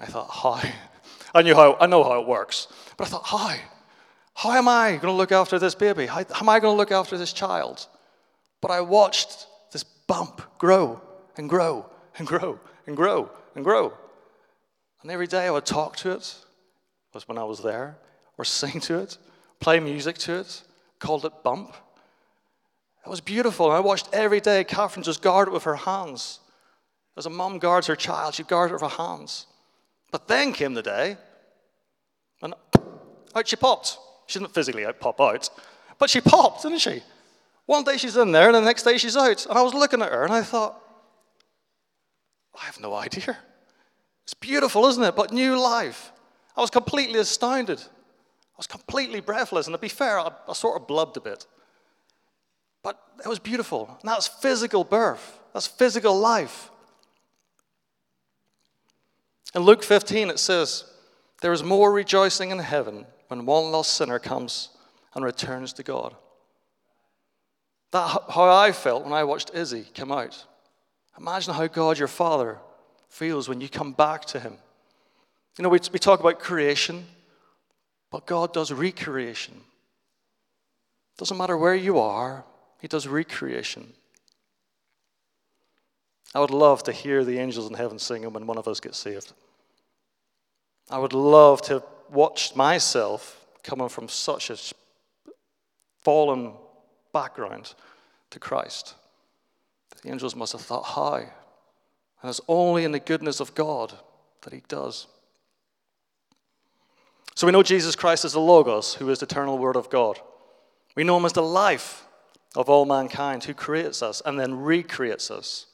I 0.00 0.06
thought, 0.06 0.28
how? 0.30 0.60
I 1.34 1.42
knew 1.42 1.54
how, 1.54 1.76
I 1.80 1.86
know 1.86 2.02
how 2.02 2.20
it 2.20 2.26
works, 2.26 2.68
but 2.96 3.06
I 3.06 3.10
thought, 3.10 3.26
how? 3.26 3.54
How 4.34 4.52
am 4.52 4.66
I 4.66 4.90
going 4.90 5.02
to 5.02 5.12
look 5.12 5.30
after 5.30 5.58
this 5.58 5.74
baby? 5.74 6.06
How, 6.06 6.24
how 6.32 6.40
am 6.40 6.48
I 6.48 6.58
going 6.58 6.74
to 6.74 6.76
look 6.76 6.90
after 6.90 7.16
this 7.16 7.32
child? 7.32 7.86
But 8.60 8.72
I 8.72 8.80
watched 8.80 9.46
this 9.70 9.84
bump 9.84 10.42
grow 10.58 11.00
and 11.36 11.48
grow 11.48 11.88
and 12.18 12.26
grow 12.26 12.58
and 12.86 12.96
grow 12.96 13.30
and 13.54 13.64
grow. 13.64 13.92
And 15.02 15.10
every 15.10 15.26
day 15.26 15.46
I 15.46 15.50
would 15.50 15.66
talk 15.66 15.96
to 15.98 16.10
it, 16.12 16.34
was 17.12 17.28
when 17.28 17.38
I 17.38 17.44
was 17.44 17.62
there, 17.62 17.96
or 18.36 18.44
sing 18.44 18.80
to 18.80 18.98
it, 18.98 19.18
play 19.60 19.78
music 19.78 20.18
to 20.18 20.40
it, 20.40 20.62
called 20.98 21.24
it 21.24 21.44
Bump. 21.44 21.76
It 23.04 23.10
was 23.10 23.20
beautiful. 23.20 23.66
And 23.66 23.76
I 23.76 23.80
watched 23.80 24.08
every 24.12 24.40
day 24.40 24.64
Catherine 24.64 25.02
just 25.02 25.22
guard 25.22 25.48
it 25.48 25.52
with 25.52 25.64
her 25.64 25.76
hands. 25.76 26.40
As 27.16 27.26
a 27.26 27.30
mom 27.30 27.58
guards 27.58 27.86
her 27.86 27.96
child, 27.96 28.34
she 28.34 28.42
guarded 28.42 28.74
it 28.74 28.82
with 28.82 28.92
her 28.92 29.02
hands. 29.02 29.46
But 30.10 30.28
then 30.28 30.52
came 30.52 30.74
the 30.74 30.82
day, 30.82 31.16
and 32.40 32.54
out 33.34 33.48
she 33.48 33.56
popped. 33.56 33.98
She 34.26 34.38
didn't 34.38 34.54
physically 34.54 34.86
out 34.86 35.00
pop 35.00 35.20
out, 35.20 35.50
but 35.98 36.08
she 36.08 36.20
popped, 36.20 36.62
didn't 36.62 36.78
she? 36.78 37.02
One 37.66 37.84
day 37.84 37.96
she's 37.96 38.16
in 38.16 38.32
there, 38.32 38.46
and 38.46 38.54
the 38.54 38.60
next 38.60 38.82
day 38.82 38.98
she's 38.98 39.16
out. 39.16 39.46
And 39.46 39.58
I 39.58 39.62
was 39.62 39.74
looking 39.74 40.02
at 40.02 40.12
her, 40.12 40.24
and 40.24 40.32
I 40.32 40.42
thought, 40.42 40.80
I 42.60 42.64
have 42.66 42.80
no 42.80 42.94
idea. 42.94 43.36
It's 44.22 44.34
beautiful, 44.34 44.86
isn't 44.86 45.02
it? 45.02 45.16
But 45.16 45.32
new 45.32 45.60
life. 45.60 46.12
I 46.56 46.60
was 46.60 46.70
completely 46.70 47.18
astounded. 47.18 47.80
I 47.80 48.56
was 48.56 48.66
completely 48.66 49.20
breathless. 49.20 49.66
And 49.66 49.74
to 49.74 49.78
be 49.78 49.88
fair, 49.88 50.18
I, 50.18 50.30
I 50.48 50.52
sort 50.52 50.80
of 50.80 50.86
blubbed 50.86 51.16
a 51.16 51.20
bit. 51.20 51.46
But 52.84 53.02
it 53.24 53.28
was 53.28 53.40
beautiful. 53.40 53.88
And 54.00 54.08
that's 54.08 54.28
physical 54.28 54.84
birth, 54.84 55.40
that's 55.52 55.66
physical 55.66 56.16
life. 56.16 56.70
In 59.56 59.62
Luke 59.62 59.82
15, 59.82 60.30
it 60.30 60.38
says, 60.38 60.84
There 61.40 61.52
is 61.52 61.62
more 61.62 61.92
rejoicing 61.92 62.50
in 62.50 62.58
heaven 62.58 63.06
when 63.28 63.46
one 63.46 63.70
lost 63.72 63.94
sinner 63.94 64.18
comes 64.18 64.68
and 65.14 65.24
returns 65.24 65.72
to 65.74 65.82
God. 65.82 66.14
That's 67.92 68.18
how 68.30 68.50
I 68.50 68.72
felt 68.72 69.04
when 69.04 69.12
I 69.12 69.22
watched 69.22 69.54
Izzy 69.54 69.86
come 69.94 70.10
out. 70.10 70.44
Imagine 71.18 71.54
how 71.54 71.68
God, 71.68 71.98
your 71.98 72.08
Father, 72.08 72.58
feels 73.08 73.48
when 73.48 73.60
you 73.60 73.68
come 73.68 73.92
back 73.92 74.24
to 74.26 74.40
Him. 74.40 74.54
You 75.56 75.62
know, 75.62 75.68
we, 75.68 75.78
we 75.92 76.00
talk 76.00 76.18
about 76.18 76.40
creation, 76.40 77.06
but 78.10 78.26
God 78.26 78.52
does 78.52 78.72
recreation. 78.72 79.54
Doesn't 81.16 81.36
matter 81.38 81.56
where 81.56 81.76
you 81.76 82.00
are, 82.00 82.44
he 82.84 82.88
does 82.88 83.08
recreation. 83.08 83.94
I 86.34 86.40
would 86.40 86.50
love 86.50 86.82
to 86.82 86.92
hear 86.92 87.24
the 87.24 87.38
angels 87.38 87.66
in 87.66 87.72
heaven 87.72 87.98
singing 87.98 88.30
when 88.30 88.46
one 88.46 88.58
of 88.58 88.68
us 88.68 88.78
gets 88.78 88.98
saved. 88.98 89.32
I 90.90 90.98
would 90.98 91.14
love 91.14 91.62
to 91.62 91.82
watch 92.10 92.54
myself 92.54 93.42
coming 93.62 93.88
from 93.88 94.10
such 94.10 94.50
a 94.50 94.58
fallen 96.02 96.52
background 97.10 97.72
to 98.28 98.38
Christ. 98.38 98.96
The 100.02 100.10
angels 100.10 100.36
must 100.36 100.52
have 100.52 100.60
thought, 100.60 100.82
how? 100.82 101.14
And 101.14 102.28
it's 102.28 102.42
only 102.48 102.84
in 102.84 102.92
the 102.92 103.00
goodness 103.00 103.40
of 103.40 103.54
God 103.54 103.94
that 104.42 104.52
he 104.52 104.62
does. 104.68 105.06
So 107.34 107.46
we 107.46 107.52
know 107.54 107.62
Jesus 107.62 107.96
Christ 107.96 108.26
is 108.26 108.34
the 108.34 108.40
Logos, 108.40 108.92
who 108.92 109.08
is 109.08 109.20
the 109.20 109.24
eternal 109.24 109.56
Word 109.56 109.76
of 109.76 109.88
God. 109.88 110.20
We 110.94 111.04
know 111.04 111.16
him 111.16 111.24
as 111.24 111.32
the 111.32 111.42
life 111.42 112.04
of 112.56 112.68
all 112.68 112.84
mankind, 112.84 113.44
who 113.44 113.54
creates 113.54 114.02
us 114.02 114.22
and 114.24 114.38
then 114.38 114.54
recreates 114.54 115.30
us, 115.30 115.66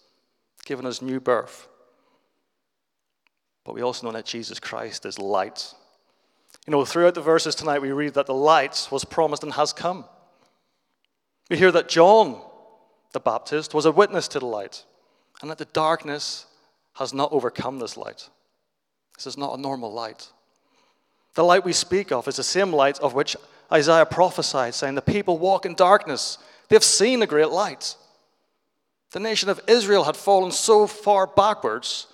giving 0.65 0.87
us 0.87 1.03
new 1.03 1.21
birth. 1.21 1.69
But 3.65 3.75
we 3.75 3.83
also 3.83 4.07
know 4.07 4.13
that 4.13 4.25
Jesus 4.25 4.59
Christ 4.59 5.05
is 5.05 5.19
light. 5.19 5.75
You 6.67 6.73
know, 6.73 6.85
throughout 6.85 7.15
the 7.15 7.21
verses 7.21 7.55
tonight, 7.55 7.83
we 7.83 7.93
read 7.93 8.15
that 8.15 8.27
the 8.27 8.35
light 8.35 8.89
was 8.91 9.05
promised 9.05 9.43
and 9.43 9.53
has 9.53 9.73
come. 9.73 10.05
We 11.51 11.57
hear 11.57 11.73
that 11.73 11.89
John 11.89 12.41
the 13.13 13.21
Baptist 13.21 13.75
was 13.75 13.87
a 13.87 13.93
witness 13.93 14.29
to 14.29 14.39
the 14.39 14.47
light, 14.47 14.85
and 15.41 15.51
that 15.51 15.59
the 15.59 15.65
darkness 15.67 16.47
has 16.95 17.13
not 17.13 17.33
overcome 17.33 17.79
this 17.79 17.97
light. 17.97 18.29
This 19.17 19.27
is 19.27 19.37
not 19.37 19.59
a 19.59 19.61
normal 19.61 19.93
light. 19.93 20.29
The 21.35 21.45
light 21.45 21.65
we 21.65 21.73
speak 21.73 22.13
of 22.13 22.29
is 22.29 22.37
the 22.37 22.43
same 22.43 22.73
light 22.73 22.99
of 23.01 23.15
which 23.15 23.37
Isaiah 23.73 24.07
prophesied, 24.07 24.75
saying, 24.75 24.95
The 24.95 25.03
people 25.03 25.39
walk 25.39 25.67
in 25.67 25.75
darkness. 25.75 26.39
They've 26.71 26.83
seen 26.83 27.21
the 27.21 27.27
great 27.27 27.51
light. 27.51 27.97
The 29.11 29.21
nation 29.21 29.49
of 29.49 29.61
Israel 29.67 30.05
had 30.05 30.17
fallen 30.17 30.53
so 30.53 30.87
far 30.87 31.27
backwards. 31.27 32.07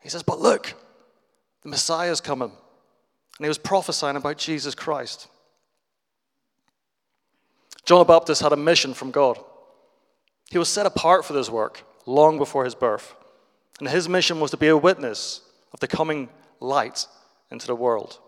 He 0.00 0.08
says, 0.08 0.24
But 0.24 0.40
look, 0.40 0.74
the 1.62 1.68
Messiah 1.68 2.10
is 2.10 2.20
coming. 2.20 2.50
And 2.50 3.44
he 3.44 3.48
was 3.48 3.56
prophesying 3.56 4.16
about 4.16 4.36
Jesus 4.36 4.74
Christ. 4.74 5.28
John 7.84 8.00
the 8.00 8.04
Baptist 8.04 8.42
had 8.42 8.52
a 8.52 8.56
mission 8.56 8.92
from 8.92 9.12
God. 9.12 9.38
He 10.50 10.58
was 10.58 10.68
set 10.68 10.86
apart 10.86 11.24
for 11.24 11.32
this 11.32 11.48
work 11.48 11.84
long 12.04 12.36
before 12.36 12.64
his 12.64 12.74
birth. 12.74 13.14
And 13.78 13.88
his 13.88 14.08
mission 14.08 14.40
was 14.40 14.50
to 14.50 14.56
be 14.56 14.68
a 14.68 14.76
witness 14.76 15.40
of 15.72 15.80
the 15.80 15.88
coming 15.88 16.28
light 16.58 17.06
into 17.50 17.66
the 17.66 17.76
world. 17.76 18.18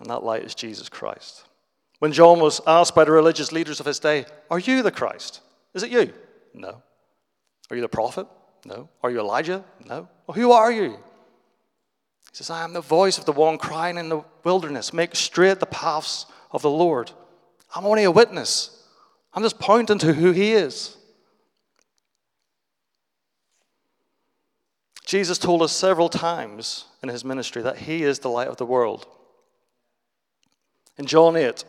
And 0.00 0.08
that 0.10 0.24
light 0.24 0.42
is 0.42 0.54
Jesus 0.54 0.88
Christ. 0.88 1.44
When 1.98 2.12
John 2.12 2.40
was 2.40 2.60
asked 2.66 2.94
by 2.94 3.04
the 3.04 3.12
religious 3.12 3.52
leaders 3.52 3.80
of 3.80 3.86
his 3.86 3.98
day, 3.98 4.26
Are 4.50 4.58
you 4.58 4.82
the 4.82 4.90
Christ? 4.90 5.40
Is 5.74 5.82
it 5.82 5.90
you? 5.90 6.12
No. 6.52 6.82
Are 7.70 7.76
you 7.76 7.82
the 7.82 7.88
prophet? 7.88 8.26
No. 8.64 8.88
Are 9.02 9.10
you 9.10 9.20
Elijah? 9.20 9.64
No. 9.84 10.08
Well, 10.26 10.36
who 10.36 10.52
are 10.52 10.72
you? 10.72 10.90
He 10.90 12.38
says, 12.38 12.50
I 12.50 12.64
am 12.64 12.72
the 12.72 12.80
voice 12.80 13.18
of 13.18 13.26
the 13.26 13.32
one 13.32 13.58
crying 13.58 13.96
in 13.96 14.08
the 14.08 14.22
wilderness, 14.42 14.92
make 14.92 15.14
straight 15.14 15.60
the 15.60 15.66
paths 15.66 16.26
of 16.50 16.62
the 16.62 16.70
Lord. 16.70 17.10
I'm 17.74 17.86
only 17.86 18.04
a 18.04 18.10
witness. 18.10 18.82
I'm 19.32 19.42
just 19.42 19.58
pointing 19.58 19.98
to 19.98 20.12
who 20.12 20.32
he 20.32 20.52
is. 20.52 20.96
Jesus 25.04 25.38
told 25.38 25.62
us 25.62 25.72
several 25.72 26.08
times 26.08 26.86
in 27.02 27.08
his 27.08 27.24
ministry 27.24 27.62
that 27.62 27.78
he 27.78 28.02
is 28.02 28.20
the 28.20 28.30
light 28.30 28.48
of 28.48 28.56
the 28.56 28.66
world. 28.66 29.06
In 30.96 31.06
John 31.06 31.36
8, 31.36 31.64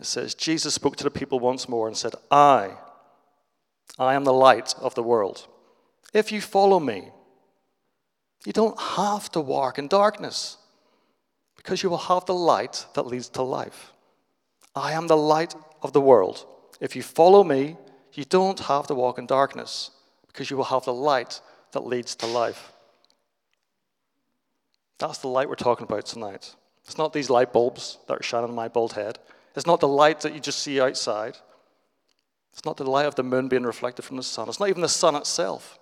it 0.00 0.06
says, 0.06 0.34
Jesus 0.34 0.74
spoke 0.74 0.96
to 0.96 1.04
the 1.04 1.10
people 1.10 1.38
once 1.38 1.68
more 1.68 1.86
and 1.86 1.96
said, 1.96 2.14
I, 2.30 2.76
I 3.98 4.14
am 4.14 4.24
the 4.24 4.32
light 4.32 4.74
of 4.80 4.94
the 4.94 5.02
world. 5.02 5.46
If 6.14 6.32
you 6.32 6.40
follow 6.40 6.80
me, 6.80 7.10
you 8.46 8.52
don't 8.52 8.80
have 8.80 9.30
to 9.32 9.40
walk 9.40 9.78
in 9.78 9.88
darkness 9.88 10.56
because 11.56 11.82
you 11.82 11.90
will 11.90 11.98
have 11.98 12.24
the 12.24 12.34
light 12.34 12.86
that 12.94 13.06
leads 13.06 13.28
to 13.30 13.42
life. 13.42 13.92
I 14.74 14.92
am 14.92 15.06
the 15.06 15.16
light 15.16 15.54
of 15.82 15.92
the 15.92 16.00
world. 16.00 16.46
If 16.80 16.96
you 16.96 17.02
follow 17.02 17.44
me, 17.44 17.76
you 18.14 18.24
don't 18.24 18.58
have 18.60 18.86
to 18.86 18.94
walk 18.94 19.18
in 19.18 19.26
darkness 19.26 19.90
because 20.28 20.50
you 20.50 20.56
will 20.56 20.64
have 20.64 20.86
the 20.86 20.94
light 20.94 21.40
that 21.72 21.86
leads 21.86 22.16
to 22.16 22.26
life. 22.26 22.72
That's 24.98 25.18
the 25.18 25.28
light 25.28 25.48
we're 25.48 25.56
talking 25.56 25.84
about 25.84 26.06
tonight. 26.06 26.54
It's 26.86 26.96
not 26.96 27.12
these 27.12 27.28
light 27.28 27.52
bulbs 27.52 27.98
that 28.08 28.18
are 28.18 28.22
shining 28.22 28.50
on 28.50 28.56
my 28.56 28.68
bald 28.68 28.94
head. 28.94 29.18
It's 29.56 29.66
not 29.66 29.80
the 29.80 29.88
light 29.88 30.20
that 30.20 30.34
you 30.34 30.40
just 30.40 30.60
see 30.60 30.80
outside. 30.80 31.36
It's 32.52 32.64
not 32.64 32.76
the 32.76 32.88
light 32.88 33.06
of 33.06 33.14
the 33.14 33.22
moon 33.22 33.48
being 33.48 33.62
reflected 33.64 34.02
from 34.04 34.16
the 34.16 34.22
sun. 34.22 34.48
It's 34.48 34.60
not 34.60 34.68
even 34.68 34.82
the 34.82 34.88
sun 34.88 35.16
itself. 35.16 35.78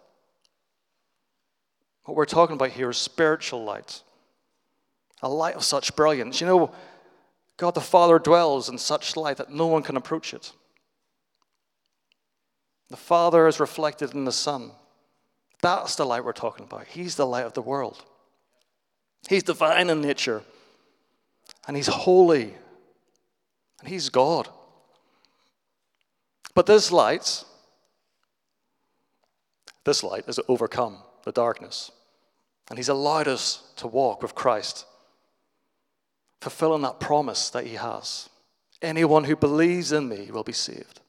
What 2.05 2.17
we're 2.17 2.25
talking 2.25 2.57
about 2.57 2.71
here 2.71 2.91
is 2.91 2.97
spiritual 2.97 3.65
light, 3.65 4.03
a 5.23 5.29
light 5.29 5.57
of 5.57 5.65
such 5.65 5.95
brilliance. 5.95 6.41
You 6.41 6.47
know, 6.47 6.73
God 7.59 7.75
the 7.75 7.81
Father 7.81 8.19
dwells 8.19 8.69
in 8.69 8.79
such 8.79 9.17
light 9.17 9.37
that 9.37 9.53
no 9.53 9.67
one 9.67 9.83
can 9.83 9.97
approach 9.97 10.33
it. 10.33 10.53
The 12.89 12.97
Father 12.97 13.47
is 13.47 13.61
reflected 13.61 14.15
in 14.15 14.25
the 14.25 14.33
Son. 14.33 14.71
That's 15.61 15.97
the 15.97 16.07
light 16.07 16.25
we're 16.25 16.33
talking 16.33 16.65
about. 16.65 16.87
He's 16.87 17.17
the 17.17 17.27
light 17.27 17.45
of 17.45 17.53
the 17.53 17.61
world. 17.61 18.03
He's 19.29 19.43
divine 19.43 19.91
in 19.91 20.01
nature, 20.01 20.43
and 21.67 21.77
He's 21.77 21.89
holy, 21.89 22.55
and 23.81 23.89
He's 23.89 24.09
God. 24.09 24.49
But 26.55 26.67
this 26.67 26.91
light, 26.91 27.45
this 29.85 30.03
light 30.03 30.27
has 30.27 30.41
overcome 30.49 30.99
the 31.25 31.33
darkness, 31.33 31.91
and 32.69 32.79
He's 32.79 32.89
allowed 32.89 33.29
us 33.29 33.63
to 33.77 33.87
walk 33.87 34.23
with 34.23 34.35
Christ, 34.35 34.85
fulfilling 36.41 36.83
that 36.83 37.01
promise 37.01 37.51
that 37.51 37.67
He 37.67 37.75
has. 37.75 38.29
Anyone 38.81 39.25
who 39.25 39.37
believes 39.37 39.93
in 39.93 40.09
me 40.09 40.31
will 40.31 40.45
be 40.45 40.53
saved. 40.53 41.01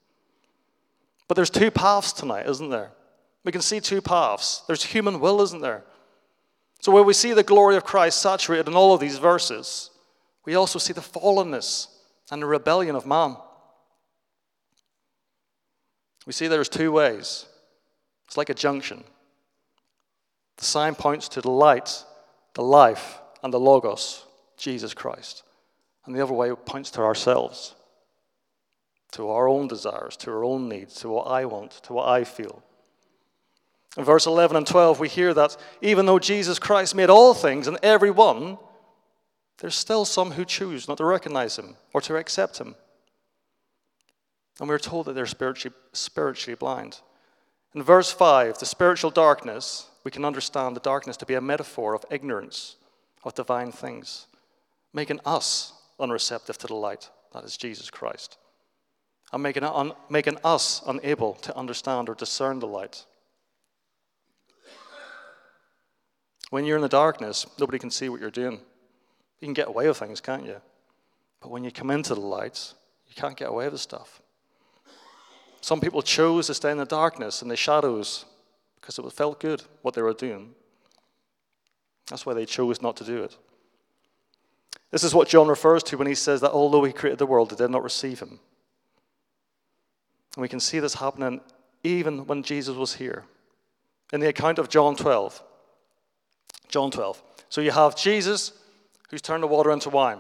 But 1.28 1.36
there's 1.36 1.52
two 1.52 1.70
paths 1.70 2.12
tonight, 2.12 2.48
isn't 2.48 2.70
there? 2.70 2.92
We 3.44 3.52
can 3.52 3.62
see 3.62 3.80
two 3.80 4.02
paths. 4.02 4.64
There's 4.68 4.84
human 4.84 5.20
will, 5.20 5.42
isn't 5.42 5.62
there? 5.62 5.84
So, 6.82 6.92
where 6.92 7.04
we 7.04 7.14
see 7.14 7.34
the 7.34 7.44
glory 7.44 7.76
of 7.76 7.84
Christ 7.84 8.22
saturated 8.22 8.68
in 8.68 8.76
all 8.76 8.94
of 8.94 9.00
these 9.00 9.18
verses, 9.18 9.92
we 10.46 10.56
also 10.56 10.80
see 10.80 10.94
the 10.94 11.02
fallenness 11.02 11.88
and 12.32 12.42
the 12.42 12.46
rebellion 12.46 12.96
of 12.96 13.06
man. 13.06 13.38
We 16.26 16.34
see 16.34 16.48
there's 16.48 16.70
two 16.70 16.92
ways. 16.92 17.46
It's 18.28 18.38
like 18.38 18.50
a 18.50 18.54
junction. 18.54 19.04
The 20.58 20.66
sign 20.66 20.96
points 20.96 21.30
to 21.30 21.42
the 21.42 21.50
light, 21.50 22.04
the 22.54 22.62
life, 22.62 23.20
and 23.42 23.54
the 23.54 23.60
Logos, 23.60 24.26
Jesus 24.58 24.94
Christ. 24.94 25.44
And 26.06 26.16
the 26.16 26.22
other 26.22 26.34
way 26.34 26.52
points 26.54 26.92
to 26.92 27.02
ourselves 27.02 27.76
to 29.12 29.30
our 29.30 29.48
own 29.48 29.68
desires, 29.68 30.16
to 30.18 30.32
our 30.32 30.44
own 30.44 30.70
needs, 30.70 30.96
to 30.96 31.10
what 31.10 31.28
I 31.28 31.46
want, 31.46 31.72
to 31.84 31.94
what 31.94 32.08
I 32.08 32.24
feel. 32.24 32.64
In 33.98 34.04
verse 34.04 34.28
11 34.28 34.56
and 34.56 34.68
12, 34.68 35.00
we 35.00 35.10
hear 35.10 35.34
that 35.34 35.58
even 35.82 36.06
though 36.06 36.20
Jesus 36.20 36.60
Christ 36.60 36.94
made 36.94 37.10
all 37.10 37.34
things 37.34 37.68
and 37.68 37.78
every 37.82 38.12
one, 38.12 38.60
there's 39.60 39.76
still 39.76 40.06
some 40.06 40.32
who 40.32 40.46
choose 40.46 40.88
not 40.88 40.98
to 40.98 41.06
recognize 41.06 41.58
him 41.58 41.76
or 41.94 42.02
to 42.02 42.16
accept 42.16 42.60
him. 42.60 42.76
And 44.60 44.68
we're 44.68 44.80
told 44.80 45.06
that 45.06 45.14
they're 45.14 45.26
spiritually, 45.26 45.76
spiritually 45.94 46.56
blind. 46.56 47.00
In 47.74 47.84
verse 47.84 48.12
5, 48.12 48.58
the 48.60 48.66
spiritual 48.66 49.12
darkness, 49.12 49.88
we 50.04 50.12
can 50.12 50.26
understand 50.26 50.76
the 50.76 50.82
darkness 50.82 51.18
to 51.18 51.26
be 51.26 51.36
a 51.36 51.42
metaphor 51.42 51.94
of 51.94 52.06
ignorance 52.10 52.76
of 53.24 53.36
divine 53.36 53.72
things, 53.72 54.28
making 54.94 55.20
us 55.26 55.74
unreceptive 56.00 56.58
to 56.58 56.68
the 56.68 56.76
light, 56.76 57.10
that 57.34 57.44
is 57.44 57.58
Jesus 57.58 57.90
Christ 57.90 58.38
and 59.32 59.44
making, 59.44 59.64
un- 59.64 59.94
making 60.10 60.38
us 60.44 60.82
unable 60.88 61.34
to 61.36 61.56
understand 61.56 62.10
or 62.10 62.16
discern 62.16 62.60
the 62.60 62.68
light. 62.68 63.06
When 66.50 66.66
you're 66.66 66.78
in 66.78 66.82
the 66.82 66.90
darkness, 66.90 67.46
nobody 67.60 67.78
can 67.78 67.92
see 67.92 68.10
what 68.10 68.20
you're 68.20 68.32
doing. 68.32 68.60
You 69.40 69.48
can 69.48 69.54
get 69.54 69.68
away 69.68 69.88
with 69.88 69.98
things, 69.98 70.22
can't 70.22 70.46
you? 70.46 70.58
But 71.42 71.52
when 71.52 71.64
you 71.64 71.72
come 71.72 71.92
into 71.92 72.14
the 72.14 72.22
light, 72.22 72.74
you 73.08 73.16
can't 73.16 73.38
get 73.38 73.50
away 73.50 73.70
with 73.70 73.80
stuff. 73.80 74.22
Some 75.62 75.82
people 75.82 76.02
chose 76.02 76.48
to 76.48 76.54
stay 76.54 76.72
in 76.72 76.78
the 76.78 76.86
darkness 76.86 77.42
and 77.42 77.50
the 77.50 77.56
shadows 77.56 78.26
because 78.80 78.98
it 78.98 79.12
felt 79.14 79.40
good 79.40 79.64
what 79.82 79.94
they 79.94 80.02
were 80.02 80.14
doing. 80.14 80.54
That's 82.10 82.26
why 82.26 82.34
they 82.34 82.46
chose 82.46 82.82
not 82.82 82.98
to 82.98 83.04
do 83.04 83.24
it. 83.24 83.38
This 84.92 85.04
is 85.04 85.14
what 85.14 85.28
John 85.28 85.48
refers 85.48 85.84
to 85.84 85.98
when 85.98 86.08
he 86.08 86.16
says 86.16 86.42
that 86.42 86.52
although 86.52 86.84
he 86.84 86.94
created 86.94 87.20
the 87.20 87.28
world, 87.28 87.52
they 87.52 87.56
did 87.56 87.70
not 87.70 87.84
receive 87.84 88.20
him. 88.20 88.40
And 90.36 90.42
we 90.42 90.48
can 90.48 90.60
see 90.60 90.80
this 90.80 90.96
happening 90.96 91.42
even 91.84 92.26
when 92.26 92.44
Jesus 92.44 92.76
was 92.76 92.96
here. 92.96 93.26
In 94.12 94.20
the 94.20 94.28
account 94.28 94.58
of 94.58 94.70
John 94.70 94.96
12. 94.96 95.44
John 96.68 96.90
12. 96.92 97.22
So 97.50 97.62
you 97.62 97.72
have 97.72 97.96
Jesus 97.96 98.54
who's 99.10 99.22
turned 99.22 99.44
the 99.44 99.48
water 99.48 99.72
into 99.72 99.90
wine. 99.90 100.20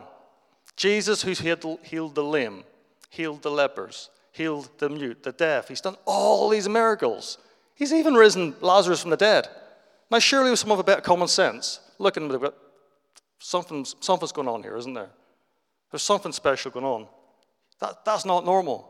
Jesus 0.75 1.21
who's 1.21 1.39
healed 1.39 2.15
the 2.15 2.23
lame, 2.23 2.63
healed 3.09 3.41
the 3.41 3.51
lepers, 3.51 4.09
healed 4.31 4.69
the 4.77 4.89
mute, 4.89 5.23
the 5.23 5.31
deaf. 5.31 5.67
He's 5.67 5.81
done 5.81 5.97
all 6.05 6.49
these 6.49 6.69
miracles. 6.69 7.37
He's 7.75 7.93
even 7.93 8.13
risen 8.13 8.55
Lazarus 8.61 9.01
from 9.01 9.11
the 9.11 9.17
dead. 9.17 9.47
Now, 10.11 10.19
surely 10.19 10.49
with 10.49 10.59
some 10.59 10.71
of 10.71 10.79
a 10.79 10.83
bit 10.83 10.99
of 10.99 11.03
common 11.03 11.27
sense, 11.27 11.79
looking 11.97 12.31
at 12.31 12.53
something, 13.39 13.85
something's 13.99 14.31
going 14.31 14.47
on 14.47 14.63
here, 14.63 14.75
isn't 14.75 14.93
there? 14.93 15.09
There's 15.91 16.01
something 16.01 16.31
special 16.31 16.71
going 16.71 16.85
on. 16.85 17.07
That, 17.79 18.03
that's 18.05 18.25
not 18.25 18.45
normal. 18.45 18.89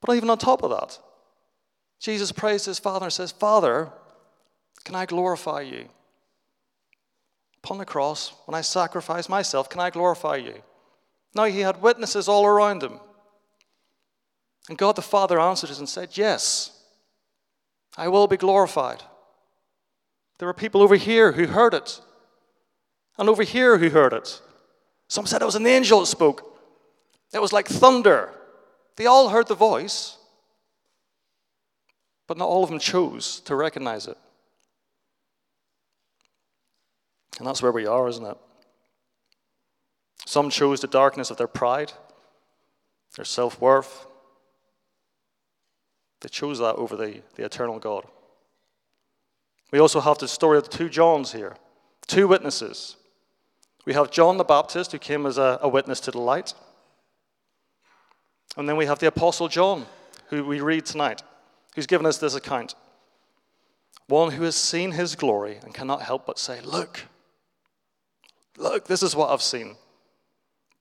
But 0.00 0.16
even 0.16 0.30
on 0.30 0.38
top 0.38 0.62
of 0.62 0.70
that, 0.70 0.98
Jesus 2.00 2.32
prays 2.32 2.64
to 2.64 2.70
his 2.70 2.78
Father 2.78 3.06
and 3.06 3.12
says, 3.12 3.32
Father, 3.32 3.90
can 4.84 4.94
I 4.94 5.06
glorify 5.06 5.62
you? 5.62 5.88
Upon 7.66 7.78
the 7.78 7.84
cross, 7.84 8.32
when 8.44 8.54
I 8.54 8.60
sacrifice 8.60 9.28
myself, 9.28 9.68
can 9.68 9.80
I 9.80 9.90
glorify 9.90 10.36
you? 10.36 10.62
Now 11.34 11.46
he 11.46 11.62
had 11.62 11.82
witnesses 11.82 12.28
all 12.28 12.46
around 12.46 12.80
him. 12.80 13.00
And 14.68 14.78
God 14.78 14.94
the 14.94 15.02
Father 15.02 15.40
answered 15.40 15.70
us 15.70 15.80
and 15.80 15.88
said, 15.88 16.16
Yes, 16.16 16.80
I 17.96 18.06
will 18.06 18.28
be 18.28 18.36
glorified. 18.36 19.02
There 20.38 20.46
were 20.46 20.54
people 20.54 20.80
over 20.80 20.94
here 20.94 21.32
who 21.32 21.48
heard 21.48 21.74
it, 21.74 22.00
and 23.18 23.28
over 23.28 23.42
here 23.42 23.78
who 23.78 23.90
heard 23.90 24.12
it. 24.12 24.40
Some 25.08 25.26
said 25.26 25.42
it 25.42 25.46
was 25.46 25.56
an 25.56 25.66
angel 25.66 25.98
that 25.98 26.06
spoke. 26.06 26.60
It 27.34 27.42
was 27.42 27.52
like 27.52 27.66
thunder. 27.66 28.30
They 28.94 29.06
all 29.06 29.30
heard 29.30 29.48
the 29.48 29.56
voice, 29.56 30.18
but 32.28 32.38
not 32.38 32.46
all 32.46 32.62
of 32.62 32.70
them 32.70 32.78
chose 32.78 33.40
to 33.40 33.56
recognize 33.56 34.06
it. 34.06 34.18
And 37.38 37.46
that's 37.46 37.62
where 37.62 37.72
we 37.72 37.86
are, 37.86 38.08
isn't 38.08 38.24
it? 38.24 38.36
Some 40.26 40.50
chose 40.50 40.80
the 40.80 40.86
darkness 40.86 41.30
of 41.30 41.36
their 41.36 41.46
pride, 41.46 41.92
their 43.16 43.24
self 43.24 43.60
worth. 43.60 44.06
They 46.20 46.28
chose 46.28 46.58
that 46.58 46.76
over 46.76 46.96
the, 46.96 47.22
the 47.34 47.44
eternal 47.44 47.78
God. 47.78 48.06
We 49.70 49.78
also 49.78 50.00
have 50.00 50.18
the 50.18 50.28
story 50.28 50.58
of 50.58 50.64
the 50.64 50.76
two 50.76 50.88
Johns 50.88 51.32
here, 51.32 51.56
two 52.06 52.26
witnesses. 52.26 52.96
We 53.84 53.92
have 53.92 54.10
John 54.10 54.36
the 54.36 54.44
Baptist, 54.44 54.92
who 54.92 54.98
came 54.98 55.26
as 55.26 55.38
a, 55.38 55.58
a 55.62 55.68
witness 55.68 56.00
to 56.00 56.10
the 56.10 56.18
light. 56.18 56.54
And 58.56 58.68
then 58.68 58.76
we 58.76 58.86
have 58.86 58.98
the 58.98 59.06
Apostle 59.06 59.48
John, 59.48 59.86
who 60.28 60.44
we 60.44 60.60
read 60.60 60.86
tonight, 60.86 61.22
who's 61.74 61.86
given 61.86 62.06
us 62.06 62.18
this 62.18 62.34
account. 62.34 62.74
One 64.08 64.32
who 64.32 64.44
has 64.44 64.56
seen 64.56 64.92
his 64.92 65.14
glory 65.14 65.58
and 65.62 65.74
cannot 65.74 66.02
help 66.02 66.26
but 66.26 66.38
say, 66.38 66.60
Look, 66.62 67.04
look, 68.58 68.86
this 68.86 69.02
is 69.02 69.14
what 69.14 69.30
I've 69.30 69.42
seen. 69.42 69.76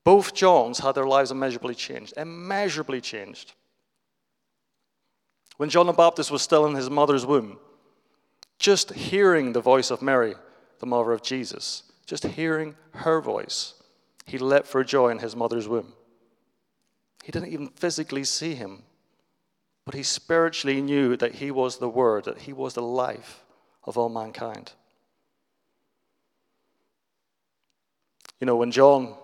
Both 0.03 0.33
Johns 0.33 0.79
had 0.79 0.93
their 0.93 1.07
lives 1.07 1.31
immeasurably 1.31 1.75
changed, 1.75 2.13
immeasurably 2.15 3.01
changed. 3.01 3.53
When 5.57 5.69
John 5.69 5.87
the 5.87 5.93
Baptist 5.93 6.31
was 6.31 6.41
still 6.41 6.65
in 6.65 6.75
his 6.75 6.89
mother's 6.89 7.25
womb, 7.25 7.57
just 8.59 8.93
hearing 8.93 9.53
the 9.53 9.61
voice 9.61 9.89
of 9.89 10.01
Mary, 10.01 10.35
the 10.79 10.85
mother 10.85 11.11
of 11.11 11.23
Jesus, 11.23 11.83
just 12.05 12.25
hearing 12.25 12.75
her 12.91 13.19
voice, 13.21 13.73
he 14.25 14.37
leapt 14.37 14.67
for 14.67 14.83
joy 14.83 15.09
in 15.09 15.19
his 15.19 15.35
mother's 15.35 15.67
womb. 15.67 15.93
He 17.23 17.31
didn't 17.31 17.51
even 17.51 17.69
physically 17.69 18.23
see 18.23 18.53
him, 18.53 18.83
but 19.85 19.95
he 19.95 20.03
spiritually 20.03 20.81
knew 20.81 21.15
that 21.17 21.35
he 21.35 21.51
was 21.51 21.77
the 21.77 21.89
Word, 21.89 22.25
that 22.25 22.39
he 22.39 22.53
was 22.53 22.73
the 22.73 22.81
life 22.81 23.43
of 23.83 23.97
all 23.97 24.09
mankind. 24.09 24.73
You 28.39 28.47
know, 28.47 28.55
when 28.55 28.71
John, 28.71 29.15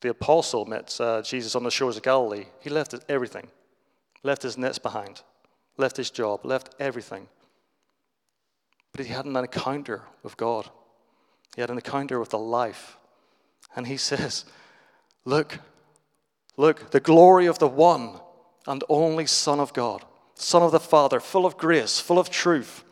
the 0.00 0.10
apostle, 0.10 0.66
met 0.66 0.96
uh, 1.00 1.22
Jesus 1.22 1.54
on 1.54 1.64
the 1.64 1.70
shores 1.70 1.96
of 1.96 2.02
Galilee, 2.02 2.46
he 2.60 2.70
left 2.70 2.94
everything, 3.08 3.48
left 4.22 4.42
his 4.42 4.58
nets 4.58 4.78
behind, 4.78 5.22
left 5.76 5.96
his 5.96 6.10
job, 6.10 6.44
left 6.44 6.74
everything. 6.78 7.28
But 8.92 9.06
he 9.06 9.12
had 9.12 9.24
an 9.24 9.36
encounter 9.36 10.02
with 10.22 10.36
God. 10.36 10.68
He 11.54 11.60
had 11.62 11.70
an 11.70 11.76
encounter 11.76 12.20
with 12.20 12.30
the 12.30 12.38
life. 12.38 12.98
And 13.74 13.86
he 13.86 13.96
says, 13.96 14.44
Look, 15.24 15.58
Look, 16.56 16.90
the 16.90 17.00
glory 17.00 17.46
of 17.46 17.58
the 17.58 17.68
one 17.68 18.20
and 18.66 18.84
only 18.88 19.26
Son 19.26 19.58
of 19.58 19.72
God, 19.72 20.04
Son 20.34 20.62
of 20.62 20.72
the 20.72 20.80
Father, 20.80 21.18
full 21.20 21.46
of 21.46 21.56
grace, 21.56 21.98
full 21.98 22.18
of 22.18 22.30
truth. 22.30 22.84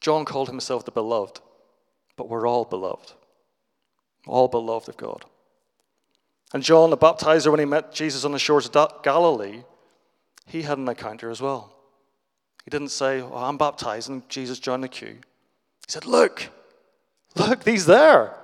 John 0.00 0.24
called 0.24 0.48
himself 0.48 0.84
the 0.84 0.90
beloved, 0.90 1.40
but 2.18 2.28
we're 2.28 2.46
all 2.46 2.66
beloved, 2.66 3.12
all 4.26 4.48
beloved 4.48 4.90
of 4.90 4.98
God. 4.98 5.24
And 6.52 6.62
John 6.62 6.90
the 6.90 6.98
baptizer, 6.98 7.50
when 7.50 7.60
he 7.60 7.66
met 7.66 7.92
Jesus 7.92 8.24
on 8.24 8.32
the 8.32 8.38
shores 8.38 8.68
of 8.68 9.02
Galilee, 9.02 9.62
he 10.46 10.62
had 10.62 10.76
an 10.76 10.88
encounter 10.88 11.30
as 11.30 11.40
well. 11.40 11.74
He 12.64 12.70
didn't 12.70 12.90
say, 12.90 13.22
oh, 13.22 13.32
I'm 13.34 13.56
baptized, 13.56 14.10
and 14.10 14.28
Jesus 14.28 14.58
joined 14.58 14.84
the 14.84 14.88
queue. 14.88 15.16
He 15.86 15.92
said, 15.92 16.04
Look, 16.04 16.48
look, 17.36 17.64
he's 17.64 17.86
there 17.86 18.34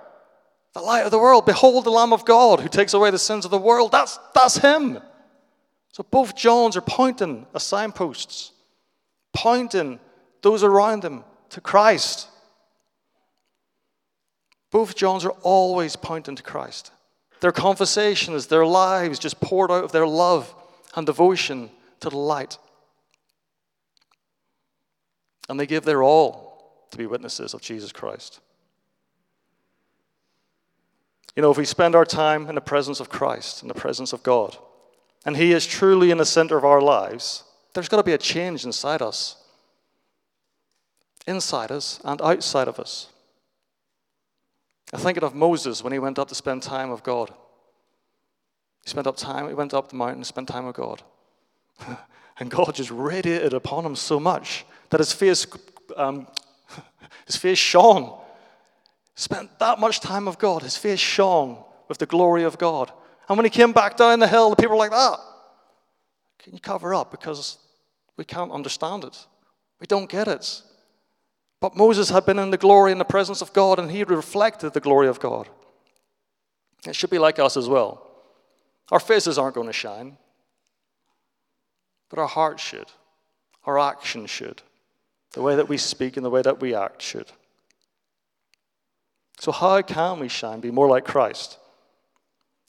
the 0.74 0.80
light 0.80 1.04
of 1.04 1.12
the 1.12 1.18
world. 1.18 1.46
Behold 1.46 1.84
the 1.84 1.90
Lamb 1.90 2.12
of 2.12 2.24
God 2.24 2.60
who 2.60 2.68
takes 2.68 2.94
away 2.94 3.10
the 3.10 3.18
sins 3.18 3.44
of 3.44 3.50
the 3.50 3.58
world. 3.58 3.92
That's, 3.92 4.18
that's 4.34 4.58
him. 4.58 4.98
So 5.92 6.02
both 6.02 6.36
Johns 6.36 6.76
are 6.76 6.82
pointing 6.82 7.46
as 7.54 7.62
signposts, 7.62 8.52
pointing 9.32 10.00
those 10.42 10.64
around 10.64 11.02
them 11.02 11.24
to 11.50 11.60
Christ. 11.60 12.28
Both 14.74 14.96
Johns 14.96 15.24
are 15.24 15.36
always 15.42 15.94
pointing 15.94 16.34
to 16.34 16.42
Christ. 16.42 16.90
Their 17.38 17.52
conversations, 17.52 18.48
their 18.48 18.66
lives 18.66 19.20
just 19.20 19.40
poured 19.40 19.70
out 19.70 19.84
of 19.84 19.92
their 19.92 20.04
love 20.04 20.52
and 20.96 21.06
devotion 21.06 21.70
to 22.00 22.10
the 22.10 22.16
light. 22.18 22.58
And 25.48 25.60
they 25.60 25.66
give 25.66 25.84
their 25.84 26.02
all 26.02 26.88
to 26.90 26.98
be 26.98 27.06
witnesses 27.06 27.54
of 27.54 27.60
Jesus 27.60 27.92
Christ. 27.92 28.40
You 31.36 31.42
know, 31.42 31.52
if 31.52 31.56
we 31.56 31.64
spend 31.64 31.94
our 31.94 32.04
time 32.04 32.48
in 32.48 32.56
the 32.56 32.60
presence 32.60 32.98
of 32.98 33.08
Christ, 33.08 33.62
in 33.62 33.68
the 33.68 33.74
presence 33.74 34.12
of 34.12 34.24
God, 34.24 34.56
and 35.24 35.36
He 35.36 35.52
is 35.52 35.66
truly 35.66 36.10
in 36.10 36.18
the 36.18 36.26
center 36.26 36.58
of 36.58 36.64
our 36.64 36.80
lives, 36.80 37.44
there's 37.74 37.88
got 37.88 37.98
to 37.98 38.02
be 38.02 38.12
a 38.12 38.18
change 38.18 38.64
inside 38.64 39.02
us. 39.02 39.36
Inside 41.28 41.70
us 41.70 42.00
and 42.02 42.20
outside 42.20 42.66
of 42.66 42.80
us. 42.80 43.10
I'm 44.94 45.00
thinking 45.00 45.24
of 45.24 45.34
Moses 45.34 45.82
when 45.82 45.92
he 45.92 45.98
went 45.98 46.20
up 46.20 46.28
to 46.28 46.36
spend 46.36 46.62
time 46.62 46.90
with 46.90 47.02
God. 47.02 47.34
He 48.84 48.90
spent 48.90 49.08
up 49.08 49.16
time, 49.16 49.48
he 49.48 49.54
went 49.54 49.74
up 49.74 49.88
the 49.88 49.96
mountain 49.96 50.20
to 50.20 50.24
spend 50.24 50.46
time 50.46 50.66
with 50.66 50.76
God. 50.76 51.02
and 52.38 52.48
God 52.48 52.76
just 52.76 52.92
radiated 52.92 53.54
upon 53.54 53.84
him 53.84 53.96
so 53.96 54.20
much 54.20 54.64
that 54.90 55.00
his 55.00 55.12
face, 55.12 55.48
um, 55.96 56.28
his 57.26 57.34
face 57.34 57.58
shone 57.58 58.16
spent 59.16 59.58
that 59.58 59.80
much 59.80 59.98
time 59.98 60.26
with 60.26 60.38
God. 60.38 60.62
His 60.62 60.76
face 60.76 61.00
shone 61.00 61.58
with 61.88 61.98
the 61.98 62.06
glory 62.06 62.44
of 62.44 62.56
God. 62.56 62.92
And 63.28 63.36
when 63.36 63.44
he 63.44 63.50
came 63.50 63.72
back 63.72 63.96
down 63.96 64.20
the 64.20 64.28
hill, 64.28 64.50
the 64.50 64.56
people 64.56 64.76
were 64.76 64.78
like, 64.78 64.92
that. 64.92 65.18
Can 66.38 66.52
you 66.52 66.60
cover 66.60 66.94
up? 66.94 67.10
Because 67.10 67.58
we 68.16 68.24
can't 68.24 68.52
understand 68.52 69.02
it. 69.02 69.26
We 69.80 69.88
don't 69.88 70.08
get 70.08 70.28
it. 70.28 70.62
But 71.64 71.76
Moses 71.76 72.10
had 72.10 72.26
been 72.26 72.38
in 72.38 72.50
the 72.50 72.58
glory 72.58 72.92
and 72.92 73.00
the 73.00 73.06
presence 73.06 73.40
of 73.40 73.54
God, 73.54 73.78
and 73.78 73.90
he 73.90 74.04
reflected 74.04 74.74
the 74.74 74.80
glory 74.80 75.08
of 75.08 75.18
God. 75.18 75.48
It 76.86 76.94
should 76.94 77.08
be 77.08 77.18
like 77.18 77.38
us 77.38 77.56
as 77.56 77.70
well. 77.70 78.06
Our 78.92 79.00
faces 79.00 79.38
aren't 79.38 79.54
going 79.54 79.68
to 79.68 79.72
shine, 79.72 80.18
but 82.10 82.18
our 82.18 82.28
hearts 82.28 82.62
should. 82.62 82.88
Our 83.64 83.78
actions 83.78 84.28
should. 84.28 84.60
The 85.32 85.40
way 85.40 85.56
that 85.56 85.66
we 85.66 85.78
speak 85.78 86.18
and 86.18 86.26
the 86.26 86.28
way 86.28 86.42
that 86.42 86.60
we 86.60 86.74
act 86.74 87.00
should. 87.00 87.32
So, 89.40 89.50
how 89.50 89.80
can 89.80 90.20
we 90.20 90.28
shine, 90.28 90.60
be 90.60 90.70
more 90.70 90.86
like 90.86 91.06
Christ? 91.06 91.56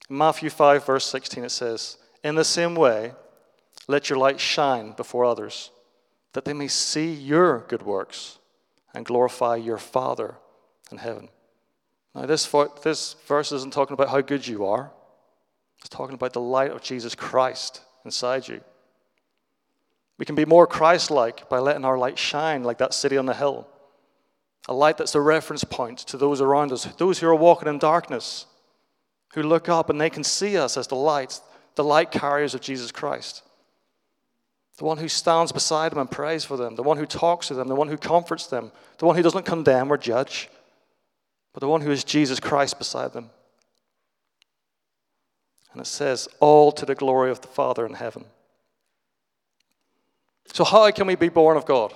In 0.09 0.17
Matthew 0.17 0.49
5, 0.49 0.85
verse 0.85 1.05
16, 1.05 1.43
it 1.43 1.51
says, 1.51 1.97
In 2.23 2.35
the 2.35 2.45
same 2.45 2.75
way, 2.75 3.11
let 3.89 4.09
your 4.09 4.19
light 4.19 4.39
shine 4.39 4.93
before 4.93 5.25
others, 5.25 5.71
that 6.31 6.45
they 6.45 6.53
may 6.53 6.69
see 6.69 7.11
your 7.11 7.65
good 7.67 7.83
works 7.83 8.37
and 8.95 9.05
glorify 9.05 9.57
your 9.57 9.77
Father 9.77 10.35
in 10.91 10.97
heaven. 10.97 11.29
Now, 12.13 12.25
this, 12.25 12.47
this 12.81 13.15
verse 13.27 13.51
isn't 13.51 13.73
talking 13.73 13.93
about 13.93 14.09
how 14.09 14.21
good 14.21 14.47
you 14.47 14.65
are, 14.65 14.91
it's 15.79 15.89
talking 15.89 16.15
about 16.15 16.33
the 16.33 16.41
light 16.41 16.71
of 16.71 16.81
Jesus 16.81 17.13
Christ 17.13 17.81
inside 18.05 18.47
you. 18.47 18.61
We 20.17 20.25
can 20.25 20.35
be 20.35 20.45
more 20.45 20.65
Christ 20.65 21.11
like 21.11 21.49
by 21.49 21.59
letting 21.59 21.85
our 21.85 21.97
light 21.97 22.17
shine 22.17 22.63
like 22.63 22.77
that 22.77 22.93
city 22.93 23.17
on 23.17 23.25
the 23.25 23.33
hill 23.33 23.67
a 24.67 24.73
light 24.73 24.97
that's 24.97 25.15
a 25.15 25.21
reference 25.21 25.63
point 25.63 25.99
to 25.99 26.17
those 26.17 26.41
around 26.41 26.71
us, 26.71 26.85
those 26.97 27.19
who 27.19 27.27
are 27.27 27.35
walking 27.35 27.67
in 27.67 27.77
darkness, 27.77 28.45
who 29.33 29.43
look 29.43 29.69
up 29.69 29.89
and 29.89 29.99
they 29.99 30.09
can 30.09 30.23
see 30.23 30.57
us 30.57 30.77
as 30.77 30.87
the 30.87 30.95
light, 30.95 31.39
the 31.75 31.83
light 31.83 32.11
carriers 32.11 32.55
of 32.55 32.61
Jesus 32.61 32.91
Christ. 32.91 33.43
The 34.77 34.85
one 34.85 34.97
who 34.97 35.07
stands 35.07 35.51
beside 35.51 35.91
them 35.91 35.99
and 35.99 36.11
prays 36.11 36.43
for 36.43 36.57
them, 36.57 36.75
the 36.75 36.83
one 36.83 36.97
who 36.97 37.05
talks 37.05 37.47
to 37.47 37.53
them, 37.53 37.67
the 37.67 37.75
one 37.75 37.87
who 37.87 37.97
comforts 37.97 38.47
them, 38.47 38.71
the 38.97 39.05
one 39.05 39.15
who 39.15 39.23
doesn't 39.23 39.45
condemn 39.45 39.91
or 39.91 39.97
judge, 39.97 40.49
but 41.53 41.61
the 41.61 41.69
one 41.69 41.81
who 41.81 41.91
is 41.91 42.03
Jesus 42.03 42.39
Christ 42.39 42.77
beside 42.77 43.13
them. 43.13 43.29
And 45.71 45.81
it 45.81 45.87
says, 45.87 46.27
all 46.39 46.71
to 46.73 46.85
the 46.85 46.95
glory 46.95 47.31
of 47.31 47.41
the 47.41 47.47
Father 47.47 47.85
in 47.85 47.93
heaven. 47.93 48.25
So, 50.53 50.63
how 50.63 50.89
can 50.91 51.07
we 51.07 51.15
be 51.15 51.29
born 51.29 51.57
of 51.57 51.65
God? 51.65 51.93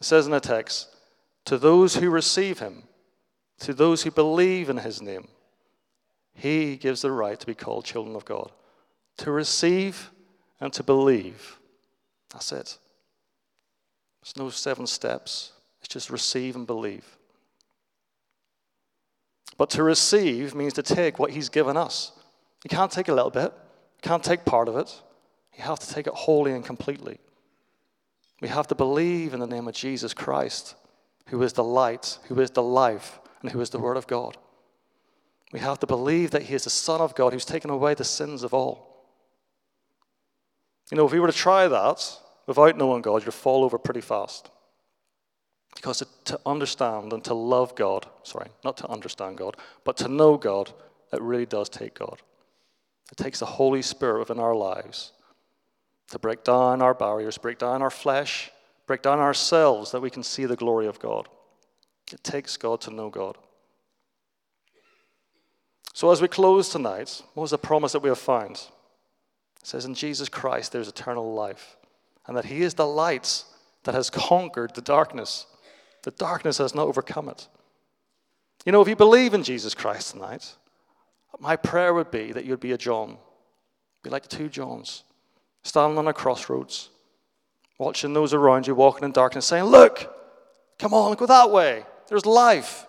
It 0.00 0.04
says 0.04 0.26
in 0.26 0.32
the 0.32 0.40
text, 0.40 0.88
to 1.46 1.58
those 1.58 1.96
who 1.96 2.10
receive 2.10 2.58
him, 2.58 2.84
to 3.60 3.74
those 3.74 4.02
who 4.02 4.10
believe 4.10 4.70
in 4.70 4.78
his 4.78 5.02
name. 5.02 5.28
He 6.34 6.76
gives 6.76 7.02
the 7.02 7.10
right 7.10 7.38
to 7.38 7.46
be 7.46 7.54
called 7.54 7.84
children 7.84 8.16
of 8.16 8.24
God. 8.24 8.50
To 9.18 9.30
receive 9.30 10.10
and 10.60 10.72
to 10.72 10.82
believe. 10.82 11.58
That's 12.32 12.52
it. 12.52 12.78
There's 14.22 14.36
no 14.36 14.50
seven 14.50 14.86
steps. 14.86 15.52
It's 15.80 15.88
just 15.88 16.10
receive 16.10 16.56
and 16.56 16.66
believe. 16.66 17.16
But 19.56 19.70
to 19.70 19.82
receive 19.82 20.54
means 20.54 20.74
to 20.74 20.82
take 20.82 21.18
what 21.18 21.30
He's 21.30 21.48
given 21.48 21.76
us. 21.76 22.12
You 22.64 22.70
can't 22.70 22.92
take 22.92 23.08
a 23.08 23.14
little 23.14 23.30
bit, 23.30 23.52
you 23.52 24.08
can't 24.08 24.24
take 24.24 24.44
part 24.44 24.68
of 24.68 24.76
it. 24.76 25.02
You 25.56 25.64
have 25.64 25.80
to 25.80 25.92
take 25.92 26.06
it 26.06 26.14
wholly 26.14 26.52
and 26.52 26.64
completely. 26.64 27.18
We 28.40 28.48
have 28.48 28.66
to 28.68 28.74
believe 28.74 29.34
in 29.34 29.40
the 29.40 29.46
name 29.46 29.68
of 29.68 29.74
Jesus 29.74 30.14
Christ, 30.14 30.74
who 31.26 31.42
is 31.42 31.52
the 31.52 31.64
light, 31.64 32.18
who 32.28 32.40
is 32.40 32.50
the 32.50 32.62
life, 32.62 33.20
and 33.42 33.50
who 33.50 33.60
is 33.60 33.70
the 33.70 33.78
Word 33.78 33.98
of 33.98 34.06
God. 34.06 34.38
We 35.52 35.60
have 35.60 35.78
to 35.80 35.86
believe 35.86 36.30
that 36.30 36.44
He 36.44 36.54
is 36.54 36.64
the 36.64 36.70
Son 36.70 37.00
of 37.00 37.14
God 37.14 37.32
who's 37.32 37.44
taken 37.44 37.70
away 37.70 37.94
the 37.94 38.04
sins 38.04 38.42
of 38.42 38.54
all. 38.54 38.89
You 40.90 40.96
know, 40.96 41.06
if 41.06 41.12
we 41.12 41.20
were 41.20 41.28
to 41.28 41.32
try 41.32 41.68
that 41.68 42.18
without 42.46 42.76
knowing 42.76 43.02
God, 43.02 43.24
you'd 43.24 43.32
fall 43.32 43.64
over 43.64 43.78
pretty 43.78 44.00
fast. 44.00 44.50
Because 45.76 46.02
to, 46.24 46.40
understand 46.44 47.12
and 47.12 47.24
to 47.24 47.34
love 47.34 47.76
God, 47.76 48.06
sorry, 48.24 48.48
not 48.64 48.76
to 48.78 48.88
understand 48.88 49.38
God, 49.38 49.56
but 49.84 49.96
to 49.98 50.08
know 50.08 50.36
God, 50.36 50.72
it 51.12 51.22
really 51.22 51.46
does 51.46 51.68
take 51.68 51.94
God. 51.94 52.20
It 53.12 53.16
takes 53.16 53.38
the 53.38 53.46
Holy 53.46 53.82
Spirit 53.82 54.18
within 54.18 54.40
our 54.40 54.54
lives 54.54 55.12
to 56.10 56.18
break 56.18 56.42
down 56.42 56.82
our 56.82 56.94
barriers, 56.94 57.38
break 57.38 57.58
down 57.58 57.82
our 57.82 57.90
flesh, 57.90 58.50
break 58.86 59.02
down 59.02 59.20
ourselves 59.20 59.92
that 59.92 60.00
we 60.00 60.10
can 60.10 60.24
see 60.24 60.44
the 60.44 60.56
glory 60.56 60.86
of 60.88 60.98
God. 60.98 61.28
It 62.12 62.24
takes 62.24 62.56
God 62.56 62.80
to 62.82 62.90
know 62.90 63.08
God. 63.08 63.38
So, 65.94 66.10
as 66.10 66.20
we 66.20 66.28
close 66.28 66.68
tonight, 66.68 67.22
what 67.34 67.42
was 67.42 67.50
the 67.52 67.58
promise 67.58 67.92
that 67.92 68.02
we 68.02 68.08
have 68.08 68.18
found? 68.18 68.60
It 69.60 69.66
says, 69.66 69.84
In 69.84 69.94
Jesus 69.94 70.28
Christ 70.28 70.72
there's 70.72 70.88
eternal 70.88 71.34
life, 71.34 71.76
and 72.26 72.36
that 72.36 72.46
He 72.46 72.62
is 72.62 72.74
the 72.74 72.86
light 72.86 73.44
that 73.84 73.94
has 73.94 74.10
conquered 74.10 74.74
the 74.74 74.80
darkness. 74.80 75.46
The 76.02 76.10
darkness 76.12 76.58
has 76.58 76.74
not 76.74 76.86
overcome 76.86 77.28
it. 77.28 77.48
You 78.64 78.72
know, 78.72 78.82
if 78.82 78.88
you 78.88 78.96
believe 78.96 79.34
in 79.34 79.42
Jesus 79.42 79.74
Christ 79.74 80.12
tonight, 80.12 80.54
my 81.38 81.56
prayer 81.56 81.94
would 81.94 82.10
be 82.10 82.32
that 82.32 82.44
you'd 82.44 82.60
be 82.60 82.72
a 82.72 82.78
John, 82.78 83.16
be 84.02 84.10
like 84.10 84.22
the 84.28 84.36
two 84.36 84.48
Johns, 84.48 85.04
standing 85.62 85.98
on 85.98 86.08
a 86.08 86.12
crossroads, 86.12 86.90
watching 87.78 88.12
those 88.12 88.34
around 88.34 88.66
you 88.66 88.74
walking 88.74 89.04
in 89.04 89.12
darkness, 89.12 89.46
saying, 89.46 89.64
Look, 89.64 90.14
come 90.78 90.92
on, 90.92 91.14
go 91.14 91.26
that 91.26 91.50
way. 91.50 91.84
There's 92.08 92.26
life, 92.26 92.86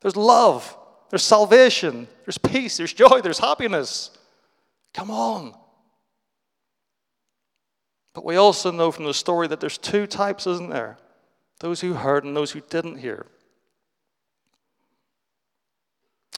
there's 0.00 0.16
love, 0.16 0.76
there's 1.10 1.22
salvation, 1.22 2.06
there's 2.26 2.38
peace, 2.38 2.76
there's 2.76 2.92
joy, 2.92 3.20
there's 3.22 3.38
happiness. 3.38 4.10
Come 4.92 5.10
on. 5.10 5.54
But 8.14 8.24
we 8.24 8.36
also 8.36 8.70
know 8.70 8.90
from 8.90 9.04
the 9.04 9.14
story 9.14 9.46
that 9.48 9.60
there's 9.60 9.78
two 9.78 10.06
types, 10.06 10.46
isn't 10.46 10.70
there? 10.70 10.98
Those 11.60 11.80
who 11.80 11.94
heard 11.94 12.24
and 12.24 12.36
those 12.36 12.52
who 12.52 12.60
didn't 12.60 12.98
hear. 12.98 13.26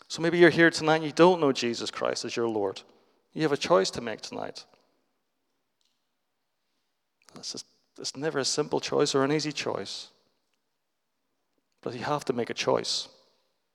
So 0.08 0.20
maybe 0.22 0.38
you're 0.38 0.50
here 0.50 0.70
tonight 0.70 0.96
and 0.96 1.04
you 1.04 1.12
don't 1.12 1.40
know 1.40 1.52
Jesus 1.52 1.90
Christ 1.90 2.24
as 2.24 2.34
your 2.34 2.48
Lord. 2.48 2.82
You 3.32 3.42
have 3.42 3.52
a 3.52 3.56
choice 3.56 3.90
to 3.92 4.00
make 4.00 4.20
tonight. 4.20 4.64
It's, 7.36 7.64
it's 7.98 8.16
never 8.16 8.40
a 8.40 8.44
simple 8.44 8.80
choice 8.80 9.14
or 9.14 9.22
an 9.22 9.30
easy 9.30 9.52
choice. 9.52 10.08
But 11.82 11.94
you 11.94 12.00
have 12.00 12.24
to 12.26 12.32
make 12.32 12.50
a 12.50 12.54
choice. 12.54 13.08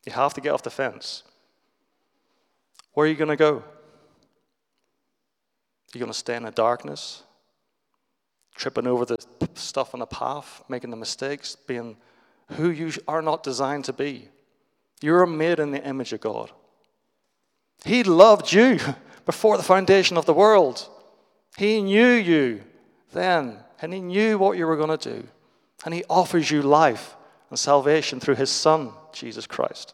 You 0.05 0.11
have 0.11 0.33
to 0.33 0.41
get 0.41 0.51
off 0.51 0.61
the 0.61 0.69
fence. 0.69 1.23
Where 2.93 3.05
are 3.05 3.09
you 3.09 3.15
going 3.15 3.29
to 3.29 3.35
go? 3.35 3.63
You 5.93 5.99
going 5.99 6.11
to 6.11 6.17
stay 6.17 6.35
in 6.35 6.43
the 6.43 6.51
darkness, 6.51 7.23
tripping 8.55 8.87
over 8.87 9.05
the 9.05 9.17
stuff 9.53 9.93
on 9.93 9.99
the 9.99 10.05
path, 10.05 10.63
making 10.69 10.89
the 10.89 10.95
mistakes, 10.95 11.55
being 11.55 11.97
who 12.53 12.69
you 12.69 12.91
are 13.07 13.21
not 13.21 13.43
designed 13.43 13.85
to 13.85 13.93
be? 13.93 14.29
You're 15.01 15.25
made 15.25 15.59
in 15.59 15.71
the 15.71 15.85
image 15.85 16.13
of 16.13 16.21
God. 16.21 16.51
He 17.83 18.03
loved 18.03 18.51
you 18.51 18.79
before 19.25 19.57
the 19.57 19.63
foundation 19.63 20.17
of 20.17 20.25
the 20.25 20.33
world. 20.33 20.87
He 21.57 21.81
knew 21.81 22.11
you 22.11 22.63
then, 23.11 23.59
and 23.81 23.93
He 23.93 23.99
knew 23.99 24.37
what 24.37 24.57
you 24.57 24.67
were 24.67 24.77
going 24.77 24.97
to 24.97 25.21
do. 25.21 25.27
And 25.83 25.93
He 25.93 26.03
offers 26.09 26.49
you 26.49 26.61
life 26.61 27.15
and 27.49 27.59
salvation 27.59 28.19
through 28.19 28.35
His 28.35 28.49
Son, 28.49 28.91
Jesus 29.13 29.45
Christ. 29.47 29.93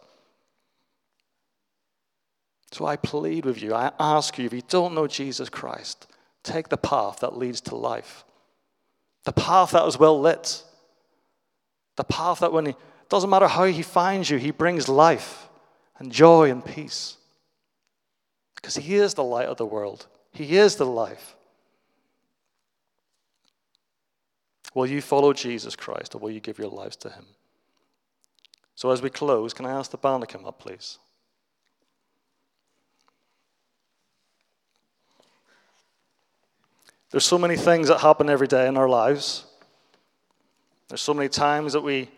So 2.72 2.86
I 2.86 2.96
plead 2.96 3.46
with 3.46 3.62
you, 3.62 3.74
I 3.74 3.92
ask 4.00 4.38
you, 4.38 4.46
if 4.46 4.54
you 4.54 4.62
don't 4.68 4.96
know 4.96 5.08
Jesus 5.08 5.50
Christ, 5.50 6.08
take 6.42 6.70
the 6.70 6.78
path 6.78 7.20
that 7.20 7.38
leads 7.38 7.60
to 7.62 7.76
life. 7.76 8.24
The 9.24 9.32
path 9.32 9.72
that 9.72 9.86
is 9.86 10.00
well 10.00 10.20
lit. 10.20 10.64
The 11.96 12.04
path 12.04 12.40
that 12.40 12.54
when 12.54 12.68
he 12.68 12.76
doesn't 13.10 13.30
matter 13.30 13.48
how 13.48 13.66
he 13.66 13.82
finds 13.82 14.30
you, 14.30 14.38
he 14.38 14.52
brings 14.52 14.88
life 14.88 15.50
and 16.00 16.12
joy 16.12 16.50
and 16.50 16.66
peace. 16.66 17.18
Because 18.56 18.76
he 18.76 18.96
is 18.96 19.14
the 19.14 19.24
light 19.24 19.48
of 19.48 19.58
the 19.58 19.66
world. 19.66 20.08
He 20.32 20.58
is 20.58 20.76
the 20.76 20.86
life. 20.86 21.36
Will 24.74 24.88
you 24.88 25.02
follow 25.02 25.34
Jesus 25.34 25.76
Christ 25.76 26.16
or 26.16 26.20
will 26.20 26.32
you 26.32 26.40
give 26.40 26.58
your 26.58 26.70
lives 26.70 26.96
to 26.98 27.10
him? 27.10 27.26
So, 28.76 28.90
as 28.90 29.02
we 29.02 29.10
close, 29.10 29.54
can 29.54 29.66
I 29.66 29.72
ask 29.72 29.92
the 29.92 29.98
band 29.98 30.22
to 30.22 30.28
come 30.28 30.46
up, 30.46 30.60
please? 30.60 30.98
There's 37.12 37.26
so 37.26 37.38
many 37.38 37.58
things 37.58 37.90
that 37.90 38.00
happen 38.00 38.30
every 38.30 38.48
day 38.48 38.68
in 38.68 38.78
our 38.78 38.90
lives. 38.90 39.46
There's 40.88 41.02
so 41.02 41.14
many 41.14 41.30
times 41.30 41.74
that 41.74 41.82
we 41.82 42.10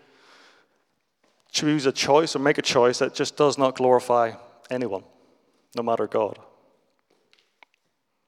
choose 1.51 1.85
a 1.85 1.91
choice 1.91 2.35
or 2.35 2.39
make 2.39 2.57
a 2.57 2.63
choice 2.63 2.99
that 2.99 3.13
just 3.13 3.35
does 3.35 3.57
not 3.57 3.75
glorify 3.75 4.33
anyone, 4.69 5.03
no 5.75 5.83
matter 5.83 6.07
God. 6.07 6.39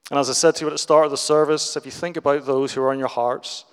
And 0.10 0.20
as 0.20 0.30
I 0.30 0.34
said 0.34 0.56
to 0.56 0.62
you 0.62 0.68
at 0.68 0.74
the 0.74 0.78
start 0.78 1.06
of 1.06 1.12
the 1.12 1.18
service, 1.18 1.76
if 1.76 1.86
you 1.86 1.92
think 1.92 2.18
about 2.18 2.46
those 2.46 2.74
who 2.74 2.82
are 2.82 2.94
in 2.94 3.00
your 3.00 3.08
hearts, 3.08 3.66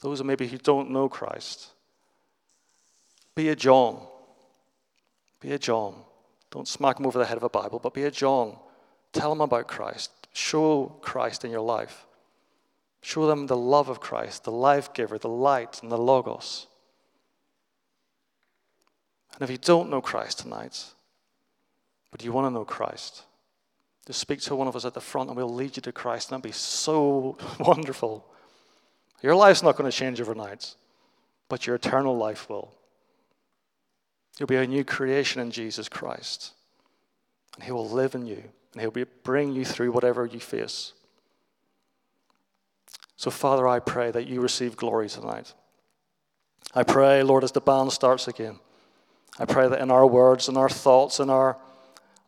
those 0.00 0.22
maybe 0.22 0.48
who 0.48 0.58
don't 0.58 0.90
know 0.90 1.08
Christ, 1.08 1.68
be 3.34 3.48
a 3.48 3.56
John. 3.56 4.00
Be 5.40 5.52
a 5.52 5.58
John. 5.58 5.94
Don't 6.50 6.66
smack 6.66 6.96
them 6.96 7.06
over 7.06 7.18
the 7.18 7.24
head 7.24 7.36
of 7.36 7.42
a 7.44 7.48
Bible, 7.48 7.78
but 7.78 7.94
be 7.94 8.04
a 8.04 8.10
John. 8.10 8.56
Tell 9.12 9.30
them 9.30 9.40
about 9.40 9.68
Christ. 9.68 10.10
Show 10.32 10.96
Christ 11.00 11.44
in 11.44 11.50
your 11.50 11.60
life. 11.60 12.06
Show 13.02 13.26
them 13.26 13.46
the 13.46 13.56
love 13.56 13.88
of 13.88 14.00
Christ, 14.00 14.44
the 14.44 14.52
life 14.52 14.92
giver, 14.92 15.18
the 15.18 15.28
light, 15.28 15.82
and 15.82 15.90
the 15.90 15.98
Logos. 15.98 16.66
And 19.34 19.42
if 19.42 19.50
you 19.50 19.58
don't 19.58 19.90
know 19.90 20.02
Christ 20.02 20.40
tonight, 20.40 20.84
but 22.10 22.22
you 22.24 22.32
want 22.32 22.46
to 22.46 22.50
know 22.50 22.64
Christ, 22.64 23.22
just 24.06 24.20
speak 24.20 24.40
to 24.42 24.56
one 24.56 24.68
of 24.68 24.76
us 24.76 24.84
at 24.84 24.94
the 24.94 25.00
front 25.00 25.28
and 25.28 25.36
we'll 25.36 25.52
lead 25.52 25.76
you 25.76 25.82
to 25.82 25.92
Christ. 25.92 26.30
And 26.30 26.42
that'd 26.42 26.50
be 26.50 26.56
so 26.56 27.38
wonderful. 27.60 28.26
Your 29.22 29.34
life's 29.34 29.62
not 29.62 29.76
going 29.76 29.90
to 29.90 29.96
change 29.96 30.20
overnight, 30.20 30.74
but 31.48 31.66
your 31.66 31.76
eternal 31.76 32.16
life 32.16 32.48
will. 32.48 32.72
You'll 34.38 34.46
be 34.46 34.56
a 34.56 34.66
new 34.66 34.84
creation 34.84 35.40
in 35.40 35.50
Jesus 35.50 35.88
Christ. 35.88 36.52
And 37.54 37.64
He 37.64 37.72
will 37.72 37.88
live 37.88 38.14
in 38.14 38.26
you, 38.26 38.42
and 38.72 38.80
He'll 38.80 39.06
bring 39.22 39.52
you 39.52 39.64
through 39.64 39.92
whatever 39.92 40.24
you 40.24 40.40
face. 40.40 40.92
So, 43.20 43.30
Father, 43.30 43.68
I 43.68 43.80
pray 43.80 44.10
that 44.12 44.28
you 44.28 44.40
receive 44.40 44.78
glory 44.78 45.10
tonight. 45.10 45.52
I 46.74 46.84
pray, 46.84 47.22
Lord, 47.22 47.44
as 47.44 47.52
the 47.52 47.60
band 47.60 47.92
starts 47.92 48.28
again, 48.28 48.58
I 49.38 49.44
pray 49.44 49.68
that 49.68 49.78
in 49.78 49.90
our 49.90 50.06
words 50.06 50.48
and 50.48 50.56
our 50.56 50.70
thoughts 50.70 51.20
and 51.20 51.30
our 51.30 51.58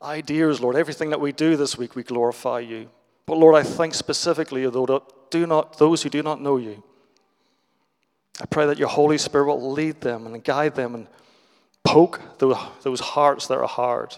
ideas, 0.03 0.61
Lord, 0.61 0.77
everything 0.77 1.09
that 1.09 1.19
we 1.19 1.33
do 1.33 1.57
this 1.57 1.79
week, 1.79 1.97
we 1.97 2.03
glorify 2.03 2.61
you. 2.61 2.91
But 3.25 3.39
Lord, 3.39 3.55
I 3.55 3.63
think 3.63 3.95
specifically 3.95 4.65
of 4.65 4.75
those 4.75 6.03
who 6.03 6.11
do 6.11 6.23
not 6.23 6.43
know 6.43 6.59
you. 6.59 6.83
I 8.39 8.45
pray 8.45 8.67
that 8.67 8.79
your 8.79 8.89
Holy 8.89 9.17
Spirit 9.17 9.47
will 9.47 9.73
lead 9.73 10.03
them 10.03 10.27
and 10.27 10.45
guide 10.45 10.75
them 10.75 10.95
and 10.95 11.07
poke 11.85 12.21
those 12.39 13.01
hearts 13.01 13.47
that 13.47 13.57
are 13.57 13.67
hard. 13.67 14.15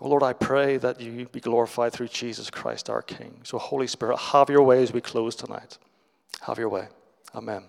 Oh 0.00 0.08
Lord, 0.08 0.22
I 0.22 0.32
pray 0.32 0.76
that 0.78 1.00
you 1.00 1.26
be 1.26 1.40
glorified 1.40 1.92
through 1.92 2.08
Jesus 2.08 2.50
Christ 2.50 2.90
our 2.90 3.02
King. 3.02 3.40
So, 3.44 3.58
Holy 3.58 3.86
Spirit, 3.86 4.16
have 4.18 4.50
your 4.50 4.62
way 4.62 4.82
as 4.82 4.92
we 4.92 5.00
close 5.00 5.36
tonight. 5.36 5.78
Have 6.42 6.58
your 6.58 6.68
way. 6.68 6.88
Amen. 7.34 7.64